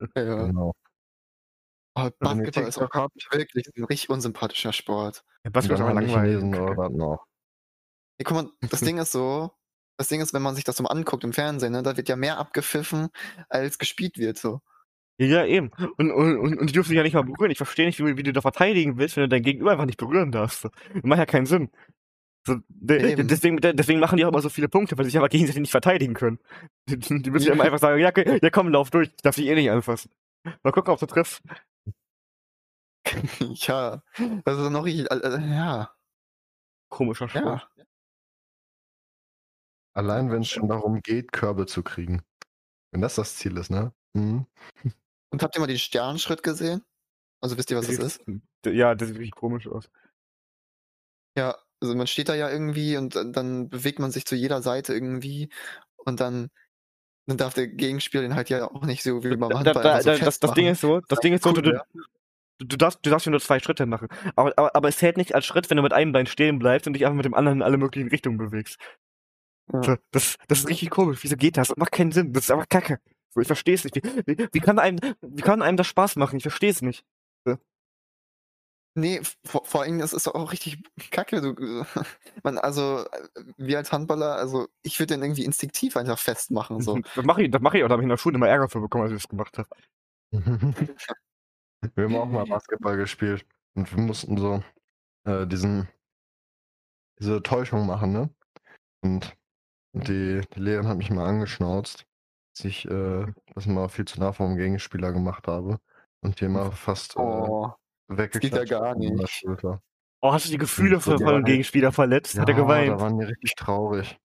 [0.14, 0.46] ja.
[0.46, 0.74] Genau.
[1.96, 5.24] Mit Basketball ist auch wirklich 'n richtig unsympathischer Sport.
[5.44, 6.44] Ja, Basketball ist die langweilig.
[6.98, 7.26] Noch.
[8.18, 9.50] Ja, guck mal, das Ding ist so
[9.96, 12.08] das Ding ist, wenn man sich das so mal anguckt im Fernsehen, ne, da wird
[12.08, 13.08] ja mehr abgepfiffen,
[13.48, 14.60] als gespielt wird so.
[15.18, 15.70] Ja, eben.
[15.96, 17.50] Und, und, und, und die dürfen sich ja nicht mal berühren.
[17.50, 19.98] Ich verstehe nicht, wie, wie du da verteidigen willst, wenn du dein Gegenüber einfach nicht
[19.98, 20.64] berühren darfst.
[20.64, 20.72] Das
[21.02, 21.70] macht ja keinen Sinn.
[22.46, 25.18] So, de, deswegen, de, deswegen machen die auch immer so viele Punkte, weil sie sich
[25.18, 26.38] aber gegenseitig nicht verteidigen können.
[26.88, 29.46] Die, die müssen ja immer einfach sagen, ja, ja komm, lauf durch, ich darf dich
[29.46, 30.10] eh nicht anfassen.
[30.62, 31.42] Mal gucken, ob du triffst.
[33.40, 34.02] Ja,
[34.44, 35.94] das ist noch richtig, äh, äh, ja,
[36.88, 37.68] Komischer Sport.
[37.76, 37.84] ja.
[39.94, 42.22] Allein wenn es schon darum geht, Körbe zu kriegen.
[42.92, 43.92] Wenn das das Ziel ist, ne?
[44.14, 44.46] Mhm.
[45.34, 46.82] Und habt ihr mal den Sternschritt gesehen?
[47.40, 48.24] Also wisst ihr, was das ist?
[48.64, 49.90] Ja, das sieht wirklich komisch aus.
[51.36, 54.94] Ja, also man steht da ja irgendwie und dann bewegt man sich zu jeder Seite
[54.94, 55.50] irgendwie
[55.96, 56.50] und dann
[57.26, 59.94] dann darf der Gegenspieler den halt ja auch nicht so wie beim Da, Handball da,
[59.94, 61.72] einfach so da, das, das Ding ist so, das Das Ding ist so, cool, du,
[61.72, 61.82] ja.
[62.58, 64.08] du, du, darfst, du darfst ja nur zwei Schritte machen.
[64.36, 66.86] Aber, aber, aber es zählt nicht als Schritt, wenn du mit einem Bein stehen bleibst
[66.86, 68.78] und dich einfach mit dem anderen in alle möglichen Richtungen bewegst.
[69.72, 69.82] Ja.
[69.82, 71.20] So, das, das ist richtig komisch.
[71.22, 71.68] Wieso geht das?
[71.68, 72.32] Das macht keinen Sinn.
[72.32, 73.00] Das ist einfach Kacke.
[73.34, 73.96] So, ich verstehe es nicht.
[73.96, 76.36] Wie, wie, wie, kann einem, wie kann einem das Spaß machen?
[76.36, 77.04] Ich verstehe es nicht.
[78.96, 81.40] Nee, vor, vor allem, das ist doch auch richtig kacke.
[81.40, 81.54] Du,
[82.44, 86.80] man, also, äh, wir als Handballer, also ich würde den irgendwie instinktiv einfach festmachen.
[86.80, 86.94] So.
[87.16, 87.88] Das mache ich, das mache ich auch.
[87.88, 89.68] Da habe ich in der Schule immer Ärger für bekommen, als ich das gemacht habe.
[91.94, 93.44] wir haben auch mal Basketball gespielt
[93.74, 94.62] und wir mussten so
[95.24, 95.88] äh, diesen
[97.18, 98.30] diese Täuschung machen, ne?
[99.02, 99.36] Und
[99.92, 102.06] die, die Lehrerin hat mich mal angeschnauzt,
[102.56, 105.78] dass ich äh, das mal viel zu nah vom Gegenspieler gemacht habe
[106.20, 107.70] und die immer fast äh, Oh,
[108.08, 109.30] weggeklatscht gar hat an der nicht.
[109.30, 109.82] Schulter.
[110.20, 112.38] Oh, hast du die Gefühle von, dem Gegenspieler verletzt?
[112.38, 112.88] Hat er Ja, geweint?
[112.90, 114.16] Da waren die richtig traurig.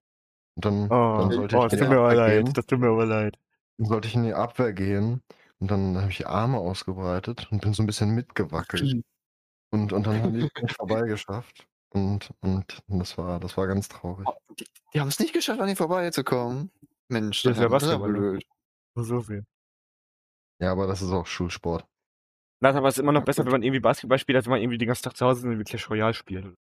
[0.55, 2.45] Und dann, Oh, dann sollte oh ich das in tut die mir aber Abwehr leid.
[2.45, 2.53] gehen.
[2.53, 3.37] Das tut mir aber leid.
[3.77, 5.21] Dann sollte ich in die Abwehr gehen
[5.59, 9.03] und dann habe ich die Arme ausgebreitet und bin so ein bisschen mitgewackelt.
[9.71, 11.67] Und, und dann haben die es nicht vorbeigeschafft.
[11.91, 14.27] Und, und das war, das war ganz traurig.
[14.59, 16.71] Die, die haben es nicht geschafft, an ihn vorbeizukommen.
[17.09, 18.17] Mensch, Das ist ja Basketball, ne?
[18.17, 18.43] blöd.
[18.95, 19.45] So viel.
[20.61, 21.85] Ja, aber das ist auch Schulsport.
[22.61, 24.77] Das aber ist immer noch besser, wenn man irgendwie Basketball spielt, als wenn man irgendwie
[24.77, 26.45] den ganzen Tag zu Hause ist und irgendwie Clash Royale spielt.
[26.45, 26.55] Oder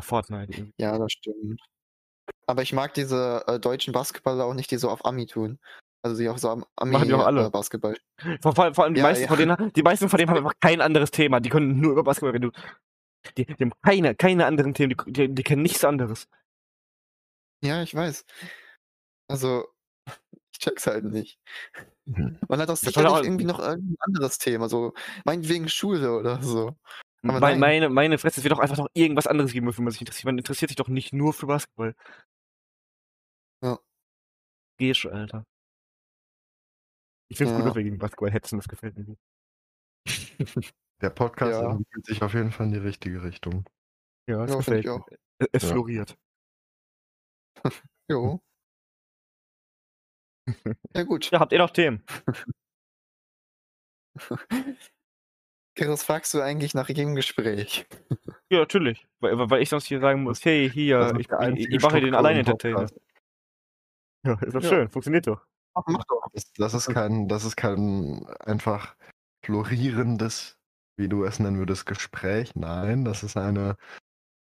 [0.00, 0.52] Fortnite.
[0.52, 0.72] Irgendwie.
[0.78, 1.60] Ja, das stimmt.
[2.46, 5.58] Aber ich mag diese äh, deutschen Basketballer auch nicht, die so auf Ami tun.
[6.02, 7.46] Also die auch so am Ami Machen die auch alle.
[7.46, 7.96] Äh, Basketball.
[8.42, 9.28] Vor, vor, vor allem die Ja, meisten ja.
[9.28, 11.40] von denen, die meisten von denen haben einfach kein anderes Thema.
[11.40, 12.52] Die können nur über Basketball reden.
[13.36, 14.96] Die, die haben keine, keine anderen Themen.
[15.06, 16.26] Die, die, die kennen nichts anderes.
[17.62, 18.24] Ja, ich weiß.
[19.30, 19.66] Also,
[20.52, 21.38] ich check's halt nicht.
[22.06, 22.38] Mhm.
[22.48, 24.92] Man hat auch war sicherlich auch- irgendwie noch irgendein anderes Thema, so
[25.24, 26.76] meinetwegen Schule oder so.
[27.22, 27.60] Aber Mein, nein.
[27.60, 30.24] meine, meine Fresse, es wird doch einfach noch irgendwas anderes geben, wofür man sich interessiert.
[30.24, 31.94] Man interessiert sich doch nicht nur für Basketball.
[33.62, 33.78] Ja.
[34.78, 35.44] Gehst, Alter.
[37.28, 37.68] Ich finde es gut, Ja.
[37.68, 39.18] dass wir gegen Basketball hetzen, das gefällt mir gut.
[41.02, 41.70] Der Podcast Ja.
[41.72, 43.68] entwickelt sich auf jeden Fall in die richtige Richtung.
[44.26, 44.92] Ja, das Ja, gefällt mir.
[44.94, 45.08] auch.
[45.38, 45.68] Es, es Ja.
[45.68, 46.16] floriert.
[48.10, 48.40] Jo.
[50.94, 51.30] Ja gut.
[51.30, 52.02] Ja, habt ihr noch Themen?
[55.76, 57.86] Chris, fragst du eigentlich nach jedem Gespräch?
[58.50, 59.06] Ja, natürlich.
[59.20, 62.18] Weil, weil ich sonst hier sagen muss, hey, hier, ich, ich, ich mache den Struktur
[62.18, 62.86] allein im Entertainer.
[64.26, 64.68] Ja, ist doch Ja.
[64.68, 65.46] schön, funktioniert doch.
[65.74, 66.22] Ach, mach doch.
[66.32, 68.96] Das, das ist kein, das ist kein einfach
[69.44, 70.58] florierendes,
[70.96, 72.54] wie du es nennen würdest, Gespräch.
[72.54, 73.76] Nein, das ist eine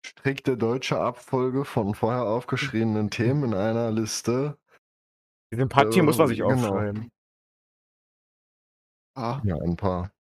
[0.06, 4.58] strikte deutsche Abfolge von vorher aufgeschriebenen Themen in einer Liste.
[5.52, 6.54] Diese paar Themen muss man sich Genau.
[6.54, 7.12] aufschreiben.
[9.16, 10.12] Ah, Ja, ein paar.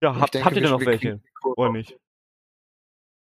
[0.00, 1.16] Ja, habt, denke, habt ihr denn noch welche?
[1.16, 1.48] die.
[1.56, 1.98] Oder nicht?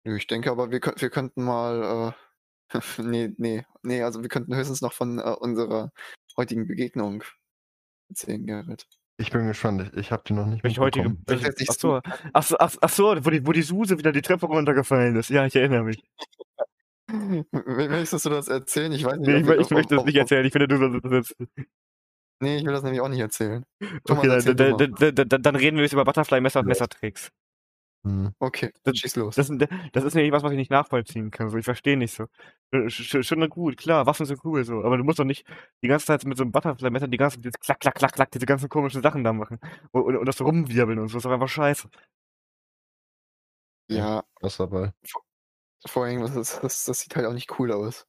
[0.05, 2.15] Nö, Ich denke aber, wir, wir könnten mal.
[2.15, 2.71] Äh,
[3.03, 5.93] nee, nee, nee, also wir könnten höchstens noch von äh, unserer
[6.37, 7.23] heutigen Begegnung
[8.09, 8.87] erzählen, Gerrit.
[9.19, 9.83] Ich bin gespannt.
[9.93, 11.15] Ich, ich habe die noch nicht Welche heutige.
[11.29, 12.01] jetzt nicht ach, so,
[12.33, 15.29] ach, so, ach, ach so, wo die, wo die Suse wieder die Treppe runtergefallen ist.
[15.29, 16.03] Ja, ich erinnere mich.
[17.53, 18.93] Möchtest du das erzählen?
[18.93, 19.29] Ich weiß nicht.
[19.29, 20.45] Nee, ich, ich ob- möchte ob- nicht erzählen.
[20.45, 21.37] Ich finde, du sollst das jetzt.
[22.43, 23.65] Nee, ich will das nämlich auch nicht erzählen.
[24.07, 26.67] Thomas, Okay, erzähl dann, dann, dann, dann, dann reden wir jetzt über Butterfly-Messer und.
[26.67, 27.31] Messertricks.
[28.07, 28.33] Hm.
[28.39, 29.35] Okay, Das- schieß los.
[29.35, 29.53] Das,
[29.93, 31.51] das ist nämlich was, was ich nicht nachvollziehen kann.
[31.51, 32.25] So, ich verstehe nicht so.
[32.73, 35.45] Sch- sch- Schon gut, klar, Waffen sind cool so, aber du musst doch nicht
[35.83, 38.47] die ganze Zeit mit so einem Butterfly-Messer die ganze dieses klack, klack, klack, klack, diese
[38.47, 39.59] ganzen komischen Sachen da machen.
[39.91, 41.91] Und, und, und das rumwirbeln und so, das ist doch einfach scheiße.
[43.91, 44.93] Ja, Was dabei?
[45.87, 48.07] Vor allem, das, das, das sieht halt auch nicht cool aus.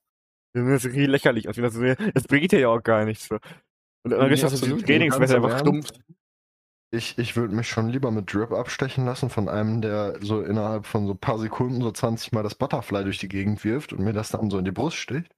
[0.53, 1.55] Das sieht lächerlich aus.
[1.55, 3.29] Das, das bringt dir ja auch gar nichts.
[3.31, 4.61] Und dann Nee, ist das.
[4.61, 5.91] Trainingsmesser einfach stumpf.
[6.93, 10.85] Ich, ich würde mich schon lieber mit Drip abstechen lassen von einem, der so innerhalb
[10.85, 14.03] von so ein paar Sekunden so 20 Mal das Butterfly durch die Gegend wirft und
[14.03, 15.33] mir das dann so in die Brust sticht,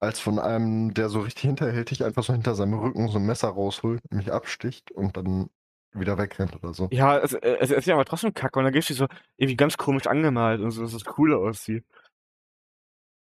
[0.00, 3.48] als von einem, der so richtig hinterhältig einfach so hinter seinem Rücken so ein Messer
[3.48, 5.48] rausholt, mich absticht und dann
[5.94, 6.88] wieder wegrennt oder so.
[6.90, 9.56] Ja, es, äh, es ist ja aber trotzdem kacke und dann gibt's die so irgendwie
[9.56, 11.84] ganz komisch angemalt und so, dass es cooler aussieht.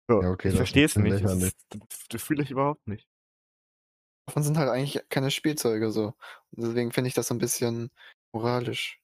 [0.10, 1.24] So, Ja, okay, ich das verstehe es nicht.
[1.24, 3.08] Das, das, das fühle ich überhaupt nicht.
[4.28, 6.08] Davon sind halt eigentlich keine Spielzeuge so.
[6.52, 7.90] Und deswegen finde ich das so ein bisschen
[8.34, 9.00] moralisch.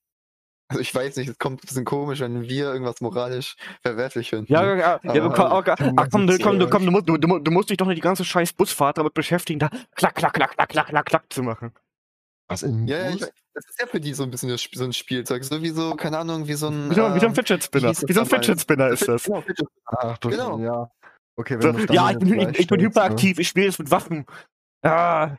[0.70, 4.52] Also ich weiß nicht, es kommt ein bisschen komisch, wenn wir irgendwas moralisch verwerflich finden.
[4.52, 6.92] Ja, ja, ja, ja Aber- komm, aber, ach, komm, du, komm, du, komm, du, Ja.
[6.92, 9.70] musst, du, du, du musst dich doch nicht die ganze scheiß Busfahrt damit beschäftigen, da
[9.96, 11.74] klack, klack, klack, klack, klack, klack, klack zu machen.
[12.48, 14.84] Was im Ja, ja, ich, das ist ja für die so ein bisschen das so
[14.84, 15.44] ein Spielzeug.
[15.44, 16.90] So wie so, keine Ahnung, wie so ein.
[16.90, 17.90] Wie so, wie so ein ähm, Fidget Spinner.
[17.90, 18.26] Wie so ein?
[18.26, 19.24] Fidget Spinner ist das.
[19.24, 20.60] Genau, Fidget Ach du Genau.
[20.60, 20.92] ja.
[21.36, 22.86] Okay, So, ja, ich bin, ich, ich bin ne?
[22.88, 24.26] hyperaktiv, ich spiele jetzt mit Waffen.
[24.84, 25.38] Ah,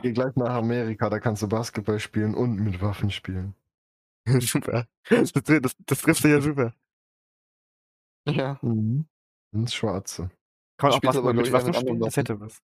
[0.00, 3.54] Geh gleich nach Amerika, da kannst du Basketball spielen und mit Waffen spielen.
[4.40, 4.86] super.
[5.08, 6.74] Das, das, das trifft dich ja super.
[8.26, 8.58] Ja.
[8.62, 9.06] Mhm.
[9.52, 10.30] Ins Schwarze.
[10.78, 12.00] Kann man auch Basketball mit Waffen spielen?
[12.00, 12.62] Das hätte was.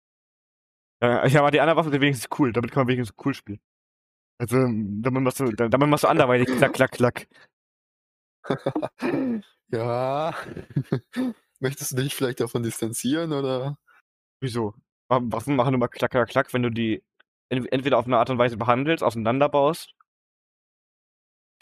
[1.04, 2.54] Ja, ja, aber die andere Waffe sind wenigstens cool.
[2.54, 3.60] Damit kann man wenigstens cool spielen.
[4.40, 7.28] Also, damit machst du, damit machst du anderweitig klack, klack, klack.
[9.68, 10.34] ja.
[11.60, 13.78] Möchtest du dich vielleicht davon distanzieren oder?
[14.42, 14.74] Wieso?
[15.10, 17.04] Waffen Waffen machen immer klack, klack, klack, wenn du die
[17.50, 19.94] ent- entweder auf eine Art und Weise behandelst, auseinanderbaust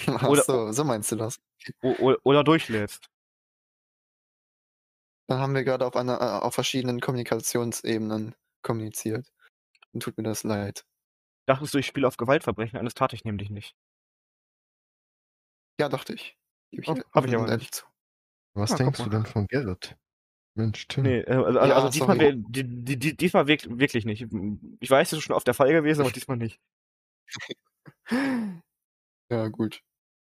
[0.08, 1.40] Ach Oder- so, so meinst du das.
[1.84, 3.10] o- o- oder durchlädst.
[5.28, 9.32] Dann haben wir gerade auf einer, äh, auf verschiedenen Kommunikationsebenen kommuniziert.
[9.94, 10.86] Dann tut mir das leid.
[11.48, 12.80] Dachtest du, ich spiele auf Gewaltverbrechen?
[12.80, 13.76] Eines tat ich nämlich nicht.
[15.80, 16.38] Ja, dachte ich.
[16.72, 17.86] Gebe ich Oh, hab ich aber und ehrlich zu.
[18.54, 19.98] Was Ah, denkst du denn von Gerrit?
[20.56, 21.04] Mensch, Tim.
[21.04, 21.70] Nee, äh, also, Hm.
[21.70, 24.28] Ja, also diesmal, wär- die, die, die, diesmal wirk wirklich nicht.
[24.80, 26.60] Ich weiß, das ist schon auf der Fall gewesen, aber diesmal nicht.
[29.32, 29.82] Ja, gut.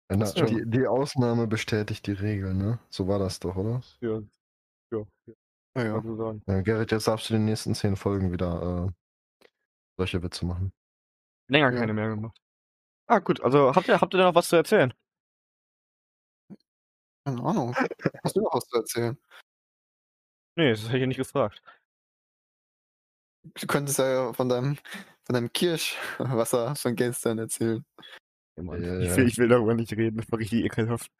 [0.10, 2.80] Na, die, die Ausnahme bestätigt die Regel, ne?
[2.90, 3.82] So war das doch, oder?
[4.02, 4.22] Ja,
[4.92, 5.06] ja,
[5.78, 6.02] ja, Ja, ja.
[6.02, 6.42] so.
[6.48, 9.46] Ja, Gerrit, jetzt darfst du in den nächsten zehn Folgen wieder äh,
[9.98, 10.72] solche Witze machen.
[11.50, 11.80] Länger Ja.
[11.80, 12.38] keine mehr gemacht.
[13.08, 14.94] Ah, gut, also habt ihr, habt ihr denn noch was zu erzählen?
[17.26, 17.76] Keine Ahnung.
[18.24, 19.18] Hast du noch was zu erzählen?
[20.58, 21.62] Nee, das hätte ich ja nicht gefragt.
[23.44, 24.76] Du könntest ja von deinem,
[25.26, 27.86] von deinem Kirschwasser von gestern erzählen.
[28.58, 29.18] Ja, Ja, ich, ja.
[29.18, 31.12] will, ich will darüber nicht reden, das war richtig ekelhaft.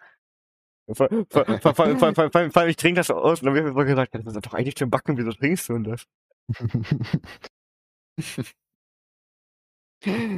[0.94, 4.76] Vor, allem, ich trinke das aus und dann wird mir gesagt, das ist doch eigentlich
[4.76, 6.08] zum Backen, wieso trinkst du denn das?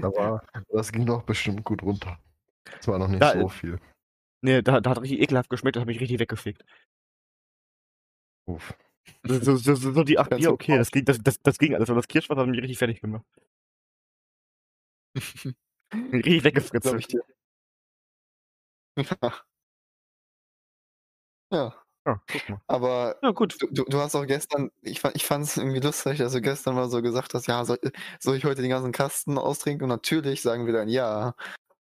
[0.02, 2.20] Aber das ging doch bestimmt gut runter.
[2.80, 3.80] Es war noch nicht Ja, so viel.
[4.42, 6.64] Nee, da, da hat richtig ekelhaft geschmeckt, das hat mich richtig weggefickt.
[8.48, 8.74] Uff.
[9.24, 11.60] So, so, so, so die acht Ganz Bier, so okay, das ging, das, das, das
[11.60, 13.26] ging alles, aber das Kirschwasser hat mich richtig fertig gemacht.
[16.14, 16.94] Richtig weggefritzt.
[16.94, 17.24] Ich dir.
[21.52, 21.74] Ja.
[22.06, 22.62] Ja, Ja, guck mal.
[22.68, 23.58] aber Ja, gut.
[23.62, 26.42] du, du, du hast auch gestern, ich, fand- ich fand es irgendwie lustig, dass du
[26.42, 27.78] gestern mal so gesagt hast, ja, soll,
[28.20, 29.84] soll ich heute den ganzen Kasten austrinken?
[29.84, 31.36] Und natürlich sagen wir dann ja.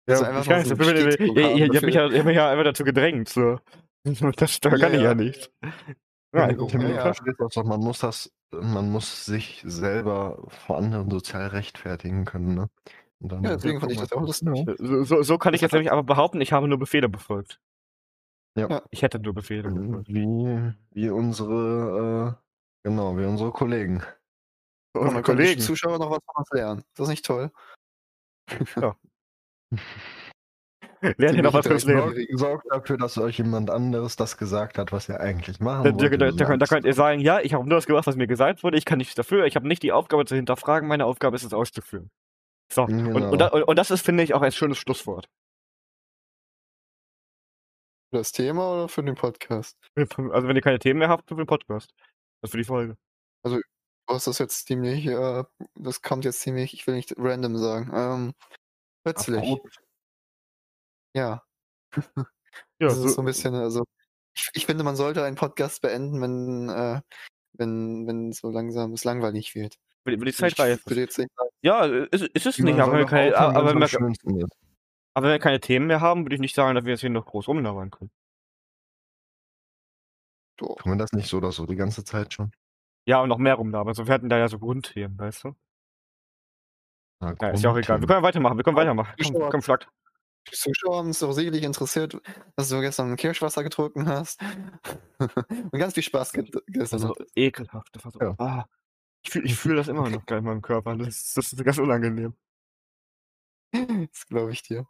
[0.08, 1.94] Also einfach ich mal so nicht, einen ich, ich, ich, haben ich, ich hab mich
[1.94, 2.06] dafür.
[2.06, 3.58] ja, ich hab mich ja einfach dazu gedrängt, so.
[4.36, 5.14] Das, da kann Ja, ich ja ja.
[6.32, 7.12] Ja, Ja, Ja, ja.
[7.38, 12.70] das doch, man muss das, man muss sich selber vor anderen sozial rechtfertigen können, ne?
[13.20, 14.48] Und dann, Ja, deswegen fand ich das auch lustig.
[14.66, 14.74] Ja.
[14.78, 17.60] so, so, so kann ich jetzt nämlich aber behaupten, ich habe nur Befehle befolgt.
[18.60, 18.68] Ja.
[18.76, 18.82] Ja.
[18.90, 20.08] Ich hätte nur Befehle befolgt.
[20.08, 24.02] Wie, wie unsere, äh, genau, wie unsere Kollegen.
[24.94, 25.60] Und Unsere können die Kollegen.
[25.60, 26.80] Zuschauer noch was von uns lernen.
[26.80, 27.50] Ist das nicht toll?
[31.16, 32.36] Lernen hier noch was fürs Leben.
[32.36, 35.98] Sorgt, dafür, dass euch jemand anderes das gesagt hat, was ihr eigentlich machen Da, da,
[36.10, 36.20] wollt.
[36.20, 38.26] da, da, könnt- da könnt ihr sagen, ja, ich habe nur das gemacht, was mir
[38.26, 41.36] gesagt wurde, ich kann nichts dafür, ich habe nicht die Aufgabe zu hinterfragen, meine Aufgabe
[41.36, 42.10] ist es auszuführen.
[42.70, 43.16] So, Genau.
[43.32, 45.30] und, und, und das ist, finde ich, auch ein schönes Schlusswort.
[48.10, 49.76] Für das Thema oder für den Podcast?
[49.94, 51.94] Also wenn ihr keine Themen mehr habt, für den Podcast.
[52.42, 52.96] Das für die Folge.
[53.44, 53.60] Du
[54.08, 55.44] hast das jetzt ziemlich, äh,
[55.76, 58.34] das kommt jetzt ziemlich, ich will nicht random sagen, ähm,
[59.04, 59.38] plötzlich.
[59.38, 59.76] Abrupt.
[61.14, 61.44] Ja,
[62.80, 63.84] Ja, das ist so so, ein bisschen, also,
[64.34, 67.00] ich, ich finde, man sollte einen Podcast beenden, wenn, äh,
[67.52, 69.76] wenn, wenn so langsam es langweilig wird.
[70.04, 71.16] wenn wenn die Zeit reif würde ist.
[71.16, 73.88] jetzt nicht sagen, Ja, ist, ist es nicht, aber keine, aufhören, aber,
[75.14, 77.10] aber wenn wir keine Themen mehr haben, würde ich nicht sagen, dass wir jetzt hier
[77.10, 78.10] noch groß rumlabern können.
[80.56, 80.76] doch.
[80.76, 82.52] Tun wir das nicht so oder so die ganze Zeit schon?
[83.06, 83.94] Ja, und noch mehr rumlabern.
[83.94, 85.56] So, wir hatten da ja so Grundthemen, weißt du?
[87.20, 88.00] Na, Ja, ist ja auch egal.
[88.00, 88.08] Wir Grundthemen.
[88.08, 89.14] können weitermachen, wir können weitermachen.
[89.22, 89.88] Komm, Zuschauer- komm, schlag.
[90.50, 92.18] Die Zuschauer haben es doch sicherlich interessiert,
[92.56, 94.40] dass du gestern Kirschwasser getrunken hast.
[95.18, 97.32] Und ganz viel Spaß ge gestern Also hattest.
[97.36, 97.88] ekelhaft.
[97.94, 98.34] Das war so, Ja.
[98.38, 98.66] ah,
[99.22, 100.96] ich fühle ich fühl das immer noch in meinem Körper.
[100.96, 102.34] Das, ist- das ist ganz unangenehm.
[103.72, 104.86] Das glaube ich dir.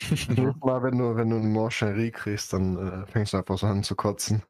[0.28, 3.66] Jedes Mal, wenn du, wenn du eine Mancherie kriegst, dann äh, fängst du einfach so
[3.66, 4.42] an zu kotzen.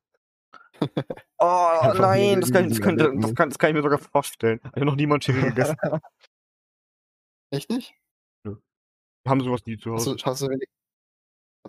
[1.39, 3.35] Oh Einfach nein, das kann, das, kann, das, Erlebnis.
[3.35, 4.59] kann, das kann ich mir sogar vorstellen.
[4.63, 5.77] Ich habe noch niemand Chili gegessen.
[7.51, 7.95] Echt nicht?
[8.45, 8.57] Wir
[9.27, 10.17] haben sowas nie zu Hast Hause.
[10.17, 10.69] du, hast du wenig,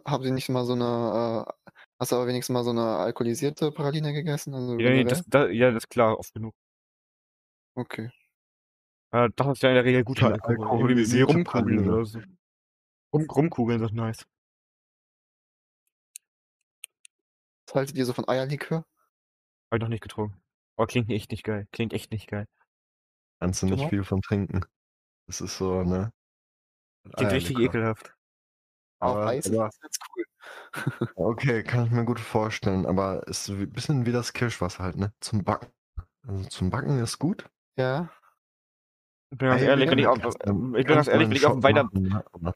[0.05, 3.71] haben Sie nicht mal so eine, äh, hast du aber wenigstens mal so eine alkoholisierte
[3.71, 4.53] Praline gegessen?
[4.53, 6.53] Also Ja, nee, das, da, ja, das ist klar, oft genug.
[7.75, 8.11] Okay.
[9.11, 10.91] Äh, das ist ja in der Regel guter Eine Alkohol.
[10.91, 11.93] Irgendwie wie alkoholisierte Rumkugeln Praline.
[11.93, 12.19] oder so.
[13.17, 14.25] Rum, Rumkugeln sind nice.
[17.67, 18.85] Was haltet ihr so von Eierlikör?
[19.69, 20.41] Hab ich noch nicht getrunken.
[20.77, 21.67] Aber klingt echt nicht geil.
[21.71, 22.47] Klingt echt nicht geil.
[23.39, 23.89] Kannst du nicht Genau.
[23.89, 24.61] viel von trinken.
[25.27, 26.11] Das ist so, ne?
[27.15, 28.15] Klingt richtig ekelhaft.
[28.99, 30.25] Auf Aber, Eis aber ist ganz cool.
[31.15, 32.85] okay, kann ich mir gut vorstellen.
[32.85, 35.13] Aber ist ein bisschen wie das Kirschwasser halt, ne?
[35.19, 35.71] Zum Backen.
[36.25, 37.49] Also zum Backen ist gut.
[37.77, 38.09] Ja.
[39.31, 41.63] Ich bin ganz ehrlich, wenn ich auf, ich bin ganz ehrlich, wenn ich auf dem
[41.63, 42.53] Weihnacht, machen, ne?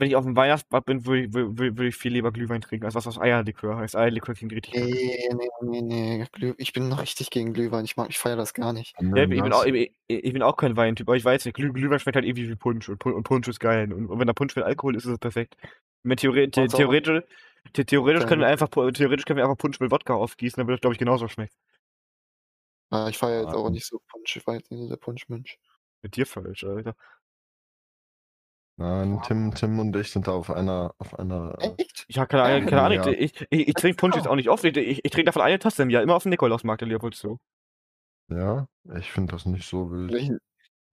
[0.00, 2.86] Wenn ich auf dem Weihnachtsbad bin, würde ich, würde, würde ich viel lieber Glühwein trinken,
[2.86, 3.94] als was aus Eierlikör heißt.
[3.96, 4.72] Eierlikör klingt richtig.
[4.74, 6.26] Nee, nee, nee, nee.
[6.32, 7.84] Glüh ich bin noch richtig gegen Glühwein.
[7.84, 8.94] Ich mag, ich feiere das gar nicht.
[8.98, 11.70] Ja, ich, bin auch, ich, ich bin auch kein Weintyp, aber ich weiß nicht, Glüh,
[11.70, 13.92] Glühwein schmeckt halt irgendwie wie Punsch und, Pun- und Punsch ist geil.
[13.92, 15.54] Und, und wenn der Punsch mit Alkohol ist, ist es perfekt.
[16.02, 17.22] Wenn Theore the theoretisch,
[17.76, 20.76] the theoretisch, können wir einfach, theoretisch können wir einfach Punsch mit Wodka aufgießen, dann würde
[20.76, 21.54] das, glaube ich, genauso schmecken.
[22.88, 23.58] Ah, ich feiere jetzt Ah.
[23.58, 24.34] auch nicht so Punsch.
[24.34, 25.58] Ich war jetzt nicht so der Punschmensch.
[26.00, 26.96] Mit dir falsch, Alter.
[28.80, 31.54] Nein, Tim, Tim und ich sind da auf einer, auf einer.
[31.76, 32.06] Echt?
[32.08, 33.08] Ich habe keine, Ahnung- keine Ahnung, Ja.
[33.10, 35.58] ich, ich, ich trinke Punsch jetzt auch nicht oft, ich, ich, ich trinke davon eine
[35.58, 37.38] Tasse im Jahr, immer auf dem Nikolausmarkt in Leopoldstow.
[38.30, 38.66] Ja,
[38.96, 40.12] ich finde das nicht so wild.
[40.12, 40.38] Welchen?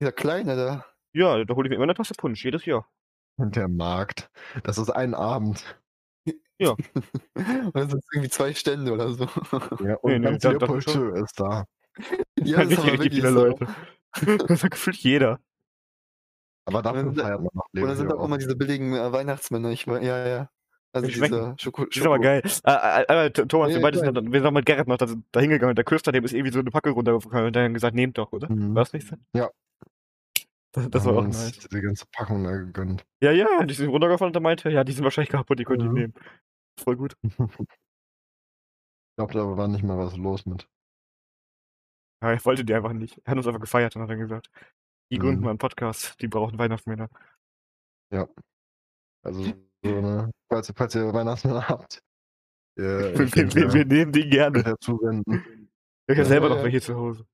[0.00, 0.84] Dieser Kleine da.
[1.14, 2.86] Ja, da hole ich mir immer eine Tasse Punsch, jedes Jahr.
[3.38, 4.28] Der Markt.
[4.64, 5.64] Das ist ein Abend.
[6.58, 6.72] Ja.
[7.34, 9.24] Und dann sind irgendwie zwei Stände oder so.
[9.82, 11.64] Ja, und Nee, nee, ganz Leopoldtür ist da.
[12.42, 13.44] ja, das ist richtig, viele so.
[13.46, 13.66] Leute.
[14.48, 15.40] Das sagt gefühlt jeder.
[16.68, 19.70] Aber dafür feiert man noch Und dann sind auch immer diese billigen äh, Weihnachtsmänner.
[19.70, 20.50] Ich, ja, ja.
[20.92, 21.54] Also Die schmecken.
[21.56, 21.84] diese Schoko.
[21.86, 22.42] Das ist aber geil.
[22.64, 24.96] Äh, äh, äh, Thomas, Ja, wir ja, beide sind, wir sind auch mit Gerrit noch
[24.98, 25.74] da, da hingegangen.
[25.76, 28.50] Der Küster, dem ist irgendwie so eine Packung runtergefallen und dann gesagt, nehmt doch, oder?
[28.50, 28.74] Mhm.
[28.74, 29.16] War das nicht so?
[29.34, 29.50] Ja.
[30.72, 31.58] Das, das war auch nice.
[31.72, 33.04] Die ganze Packung da gegönnt.
[33.22, 35.82] Ja, ja, die sind runtergefallen und er meinte, ja, die sind wahrscheinlich kaputt, die könnt
[35.82, 35.94] ihr Mhm.
[35.94, 36.14] nehmen.
[36.78, 37.16] Voll gut.
[39.10, 40.68] Ich glaube, da war nicht mal was los mit.
[42.22, 43.18] Ja, ich wollte die einfach nicht.
[43.24, 44.48] Er hat uns einfach gefeiert und hat dann gesagt,
[45.10, 45.22] die Mhm.
[45.22, 47.08] gründen mal einen Podcast, die brauchen Weihnachtsmänner.
[49.24, 50.30] Also, so, ne?
[50.50, 52.02] Falls, ihr- falls ihr Weihnachtsmänner habt.
[52.76, 52.84] Ihr,
[53.18, 54.76] Wir, wir, wir, wir nehmen die gerne.
[54.80, 55.68] zuwenden.
[56.06, 56.64] Ich habe Ja, selber ja, noch ja.
[56.64, 57.26] welche zu Hause.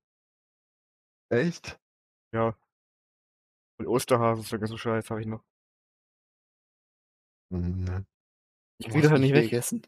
[1.29, 1.79] Echt?
[2.33, 2.57] Ja.
[3.79, 5.43] Und Osterhasen, so ganz so Scheiß habe ich noch.
[7.51, 8.05] Mhm.
[8.79, 9.43] Ich Du krieg das halt nicht weg.
[9.45, 9.85] gegessen.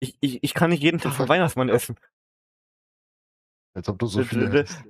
[0.00, 1.98] Ich, ich, ich kann nicht jeden Tag vom Weihnachtsmann essen.
[3.74, 4.82] Als ob du so d- hättest.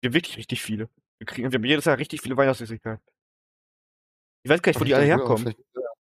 [0.00, 0.88] Wir haben wirklich richtig viele.
[1.18, 3.02] Wir, kriegen, wir haben jedes Jahr richtig viele Weihnachtssüßigkeiten.
[4.44, 5.54] Ich weiß gar nicht, wo die alle herkommen.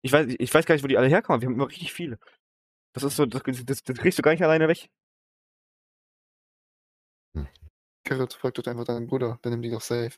[0.03, 1.41] Ich weiß, ich weiß gar nicht, wo die alle herkommen.
[1.41, 2.18] Wir haben immer richtig viele.
[2.95, 4.89] Das ist so, das, das, das kriegst du gar nicht alleine weg.
[8.05, 10.16] Gerrit, frag doch einfach deinen Bruder, der nimmt die doch safe.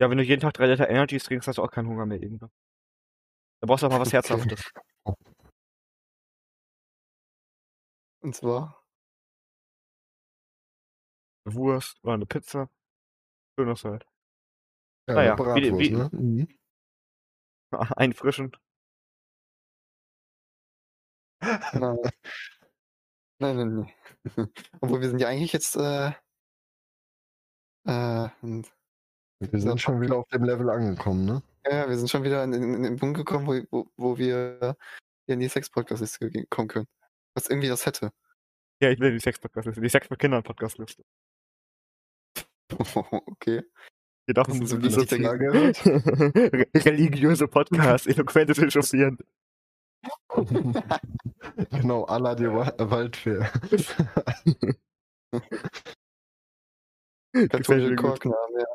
[0.00, 2.22] Ja, wenn du jeden Tag drei Liter Energy trinkst, hast du auch keinen Hunger mehr
[2.22, 2.50] irgendwann.
[3.60, 4.16] Da brauchst du auch mal was Okay.
[4.16, 4.70] Herzhaftes.
[8.22, 8.86] Und zwar,
[11.46, 12.68] Eine Wurst oder eine Pizza.
[13.58, 14.06] Schönes halt.
[15.08, 16.10] Ja, Naja, eine wie- Bratwurst, wie- ne?
[16.12, 16.48] Mhm.
[17.96, 18.56] Einfrischen.
[21.72, 21.98] nein.
[23.38, 23.92] nein, nein, nein.
[24.80, 26.08] Obwohl wir sind ja eigentlich jetzt, äh,
[27.86, 31.42] äh, Wir sind schon wieder auf dem Level angekommen, ne?
[31.66, 34.76] ja, wir sind schon wieder in, in, in den Punkt gekommen, wo, wo, wo wir
[35.28, 36.86] in die Sex-Podcast-Liste kommen können.
[37.34, 38.12] Was irgendwie das hätte.
[38.80, 39.80] Ja, ich will die Sex-Podcast-Liste.
[39.80, 41.04] Die Sex mit Kindern Podcast-Liste.
[43.26, 43.62] okay.
[44.26, 45.22] Wir dachten, das ist diese
[46.84, 49.18] religiöse Podcast, eloquente Philosophieren.
[51.70, 53.38] genau, Allah der Waldfee.
[57.32, 58.66] Katholische Korknamen, ja.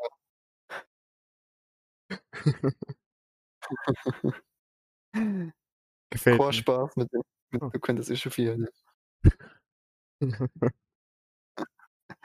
[6.10, 7.68] Gefällt Chorspaß mit dem, mit, oh.
[7.68, 8.68] du könntest echauffieren.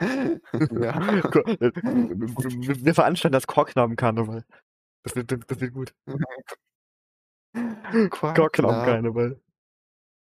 [0.00, 1.18] ja.
[1.18, 4.44] Äh, Wir wir veranstalten das Korknamen-Karneval.
[5.04, 5.94] Das wird, das wird gut.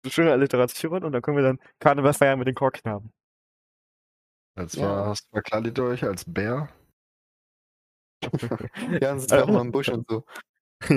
[0.05, 3.11] So schöne Alliteration und dann können wir dann Karneval feiern mit den Korknamen.
[4.55, 4.87] Als Ja.
[4.87, 6.69] war, was verkleidet ihr euch als Bär?
[9.01, 10.25] Ja, dann wir auch mal im Busch und so
[10.79, 10.87] da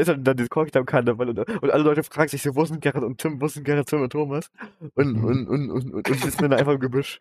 [0.00, 2.64] ist halt dann dieses Korkit am Karneval und, und alle Leute fragen sich so, wo
[2.64, 4.50] sind Gerrit und Tim, wo sind Gerrit, Tim und Thomas?
[4.94, 7.20] Und, und, und, und, und, und sitzen dann einfach im Gebüsch.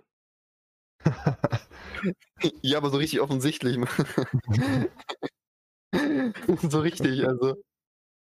[2.61, 3.78] ja, aber so richtig offensichtlich.
[6.69, 7.55] so richtig, also.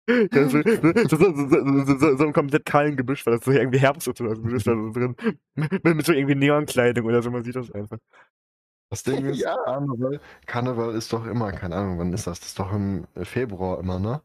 [0.07, 4.37] Ja, so, so, so, so, ein komplett kahlen Gebüsch, weil das so irgendwie Herbst oder
[4.37, 5.17] so ist da so drin.
[5.55, 7.97] Mit, mit so irgendwie Neonkleidung oder so, man sieht das einfach.
[8.95, 9.57] Das Ding ist, Ja.
[9.65, 12.39] Karneval, Karneval ist doch immer, keine Ahnung, wann ist das?
[12.41, 14.23] Das ist doch im Februar immer, ne?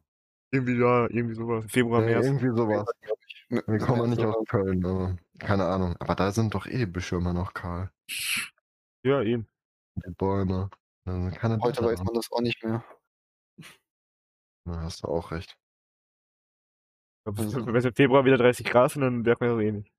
[0.52, 1.66] Irgendwie, ja, irgendwie sowas.
[1.68, 2.26] Februar, Ja, März.
[2.26, 2.86] irgendwie sowas.
[3.02, 3.46] ich.
[3.50, 5.96] Ne, Wir kommen ja nicht so- aus Köln, aber keine Ahnung.
[6.00, 7.92] Aber da sind doch eh die Büsche immer noch kahl.
[9.04, 9.48] Ja, eben.
[9.96, 10.70] Die Bäume.
[11.06, 12.84] Keine Heute weiß man das auch nicht mehr.
[14.66, 15.58] Da hast du auch recht.
[17.26, 19.92] Also- Wenn es im Februar wieder 30 Grad sind, dann merkt man das eh nicht.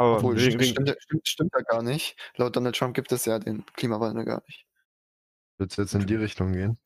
[0.00, 2.16] Aber Obwohl, wegen, stimmt, wegen, stimmt, ja- stimmt, ja gar nicht.
[2.36, 4.66] Laut Donald Trump gibt es ja den Klimawandel gar nicht.
[5.58, 6.78] Willst du jetzt in die Richtung gehen?